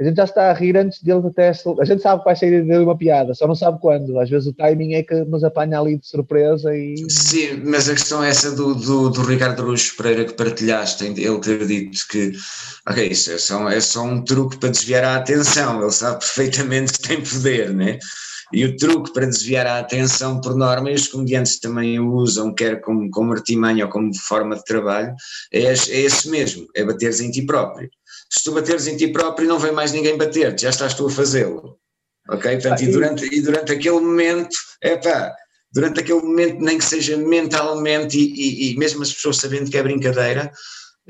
a 0.00 0.04
gente 0.04 0.16
já 0.16 0.24
está 0.24 0.50
a 0.50 0.52
rir 0.52 0.76
antes 0.76 1.00
dele 1.02 1.22
até. 1.28 1.50
A 1.50 1.84
gente 1.84 2.02
sabe 2.02 2.20
que 2.20 2.24
vai 2.24 2.34
sair 2.34 2.64
dele 2.64 2.84
uma 2.84 2.98
piada, 2.98 3.32
só 3.32 3.46
não 3.46 3.54
sabe 3.54 3.78
quando. 3.80 4.18
Às 4.18 4.28
vezes 4.28 4.48
o 4.48 4.52
timing 4.52 4.94
é 4.94 5.04
que 5.04 5.14
nos 5.24 5.44
apanha 5.44 5.78
ali 5.78 5.98
de 5.98 6.06
surpresa 6.06 6.76
e. 6.76 6.96
Sim, 7.08 7.62
mas 7.64 7.88
a 7.88 7.92
questão 7.92 8.22
é 8.22 8.28
essa 8.28 8.50
do, 8.56 8.74
do, 8.74 9.10
do 9.10 9.22
Ricardo 9.22 9.62
Ruxo 9.64 9.96
Pereira 9.96 10.24
que 10.24 10.32
partilhaste, 10.32 11.04
ele 11.04 11.38
ter 11.38 11.64
dito 11.64 12.08
que, 12.10 12.32
ok, 12.88 13.06
isso 13.06 13.30
é 13.30 13.38
só, 13.38 13.68
é 13.68 13.80
só 13.80 14.02
um 14.02 14.22
truque 14.22 14.58
para 14.58 14.70
desviar 14.70 15.04
a 15.04 15.16
atenção, 15.16 15.80
ele 15.80 15.92
sabe 15.92 16.18
perfeitamente 16.18 16.94
que 16.94 17.08
tem 17.08 17.22
poder, 17.22 17.72
né? 17.72 17.98
E 18.52 18.64
o 18.64 18.76
truque 18.76 19.12
para 19.12 19.26
desviar 19.26 19.66
a 19.66 19.78
atenção, 19.78 20.40
por 20.40 20.56
norma, 20.56 20.90
e 20.90 20.94
os 20.94 21.08
comediantes 21.08 21.58
também 21.60 21.98
o 22.00 22.12
usam, 22.14 22.52
quer 22.52 22.80
como, 22.80 23.08
como 23.10 23.32
artimanha 23.32 23.86
ou 23.86 23.90
como 23.90 24.12
forma 24.14 24.56
de 24.56 24.64
trabalho, 24.64 25.14
é, 25.52 25.62
é 25.62 25.72
esse 25.72 26.28
mesmo, 26.28 26.66
é 26.74 26.84
bateres 26.84 27.20
em 27.20 27.30
ti 27.30 27.42
próprio 27.42 27.88
se 28.36 28.44
tu 28.44 28.52
bateres 28.52 28.86
em 28.86 28.96
ti 28.96 29.08
próprio, 29.08 29.48
não 29.48 29.58
vem 29.58 29.72
mais 29.72 29.92
ninguém 29.92 30.16
bater-te, 30.16 30.62
já 30.62 30.70
estás 30.70 30.94
tu 30.94 31.06
a 31.06 31.10
fazê-lo. 31.10 31.78
Ok? 32.28 32.50
Portanto, 32.52 32.80
ah, 32.80 32.84
e, 32.84 32.90
durante, 32.90 33.34
e 33.34 33.40
durante 33.40 33.72
aquele 33.72 34.00
momento, 34.00 34.56
é 34.82 34.96
pá, 34.96 35.34
durante 35.72 36.00
aquele 36.00 36.22
momento, 36.22 36.60
nem 36.60 36.78
que 36.78 36.84
seja 36.84 37.16
mentalmente, 37.16 38.18
e, 38.18 38.32
e, 38.34 38.72
e 38.72 38.76
mesmo 38.76 39.02
as 39.02 39.12
pessoas 39.12 39.36
sabendo 39.36 39.70
que 39.70 39.76
é 39.76 39.82
brincadeira, 39.82 40.50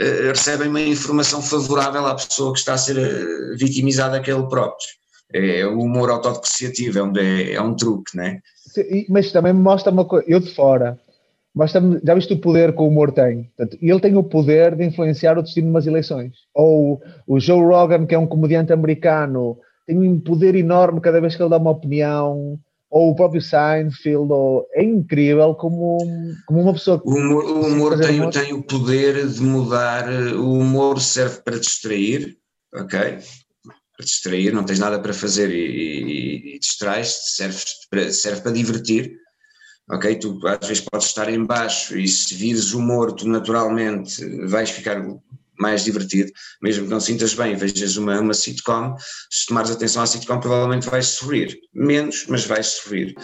uh, 0.01 0.29
recebem 0.29 0.69
uma 0.69 0.81
informação 0.81 1.41
favorável 1.41 2.07
à 2.07 2.15
pessoa 2.15 2.53
que 2.53 2.59
está 2.59 2.75
a 2.75 2.79
ser 2.79 2.97
uh, 2.97 3.57
vitimizada 3.57 4.17
aquele 4.17 4.47
próprio. 4.49 4.89
É 5.33 5.67
o 5.67 5.81
humor 5.81 6.11
autodepreciativo, 6.11 6.99
é 6.99 7.03
um, 7.03 7.13
é 7.17 7.61
um 7.61 7.75
truque, 7.75 8.17
não 8.17 8.25
é? 8.25 8.41
Mas 9.09 9.33
também 9.33 9.53
me 9.53 9.61
mostra 9.61 9.91
uma 9.91 10.05
coisa, 10.05 10.25
eu 10.29 10.39
de 10.39 10.55
fora, 10.55 10.99
mas 11.55 11.71
já 11.71 12.15
viste 12.15 12.33
o 12.33 12.41
poder 12.41 12.75
que 12.75 12.83
o 12.83 12.89
humor 12.89 13.13
tem? 13.13 13.45
Portanto, 13.57 13.79
ele 13.81 14.01
tem 14.01 14.17
o 14.17 14.25
poder 14.25 14.75
de 14.75 14.85
influenciar 14.85 15.39
o 15.39 15.43
destino 15.43 15.69
de 15.69 15.71
umas 15.71 15.87
eleições. 15.87 16.33
Ou 16.53 17.01
o 17.29 17.39
Joe 17.39 17.63
Rogan, 17.63 18.07
que 18.07 18.15
é 18.15 18.19
um 18.19 18.27
comediante 18.27 18.73
americano, 18.73 19.57
tem 19.87 19.97
um 19.97 20.19
poder 20.19 20.57
enorme 20.57 21.01
cada 21.01 21.21
vez 21.21 21.37
que 21.37 21.43
ele 21.43 21.51
dá 21.51 21.57
uma 21.57 21.71
opinião. 21.71 22.59
Ou 22.91 23.11
o 23.11 23.15
próprio 23.15 23.41
Seinfeld, 23.41 24.33
ou... 24.33 24.67
é 24.73 24.83
incrível 24.83 25.55
como, 25.55 25.99
como 26.47 26.61
uma 26.61 26.73
pessoa... 26.73 27.01
O 27.05 27.15
humor, 27.15 27.45
o 27.45 27.67
humor, 27.67 27.99
tem, 28.01 28.21
humor 28.21 28.33
tem 28.33 28.53
o 28.53 28.63
poder 28.63 29.27
de 29.27 29.41
mudar, 29.41 30.09
o 30.35 30.59
humor 30.59 31.01
serve 31.01 31.41
para 31.43 31.59
distrair, 31.59 32.37
ok? 32.75 33.19
Para 33.97 34.05
distrair, 34.05 34.53
não 34.53 34.65
tens 34.65 34.79
nada 34.79 34.99
para 35.01 35.13
fazer 35.13 35.51
e, 35.51 35.55
e, 35.55 36.55
e 36.55 36.59
distrais-te, 36.59 37.31
serve, 37.31 38.13
serve 38.13 38.43
para 38.43 38.53
divertir, 38.53 39.13
ok? 39.91 40.17
Tu 40.17 40.41
às 40.47 40.67
vezes 40.67 40.85
podes 40.85 41.09
estar 41.09 41.29
em 41.29 41.45
baixo 41.45 41.99
e 41.99 42.07
se 42.09 42.35
vires 42.35 42.73
o 42.73 42.81
morto 42.81 43.27
naturalmente 43.29 44.25
vais 44.47 44.71
ficar 44.71 45.03
mais 45.59 45.85
divertido, 45.85 46.33
mesmo 46.63 46.85
que 46.85 46.91
não 46.91 47.01
sintas 47.01 47.35
bem, 47.35 47.55
vejas 47.55 47.97
uma, 47.97 48.21
uma 48.21 48.35
sitcom, 48.35 48.97
se 49.31 49.47
tomares 49.47 49.71
atenção 49.71 50.03
à 50.03 50.07
sitcom 50.07 50.41
provavelmente 50.41 50.89
vais 50.89 51.07
sorrir, 51.07 51.57
menos, 51.73 52.27
mas 52.29 52.45
vais 52.45 52.67
sorrir. 52.67 53.15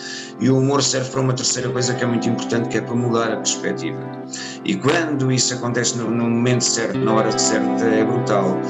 E 0.41 0.49
o 0.49 0.59
humor 0.59 0.83
serve 0.83 1.11
para 1.11 1.21
uma 1.21 1.35
terceira 1.35 1.69
coisa 1.71 1.95
que 1.95 2.05
é 2.05 2.07
muito 2.07 2.29
importante, 2.29 2.69
que 2.69 2.79
é 2.79 2.81
para 2.81 2.95
mudar 2.95 3.33
a 3.33 3.37
perspectiva. 3.37 4.01
E 4.65 4.77
quando 4.77 5.33
isso 5.33 5.55
acontece 5.55 5.97
no, 5.99 6.11
no 6.11 6.31
momento 6.31 6.63
certo, 6.63 6.99
na 6.99 7.15
hora 7.15 7.37
certa, 7.37 7.85
é 7.85 8.05
brutal, 8.05 8.61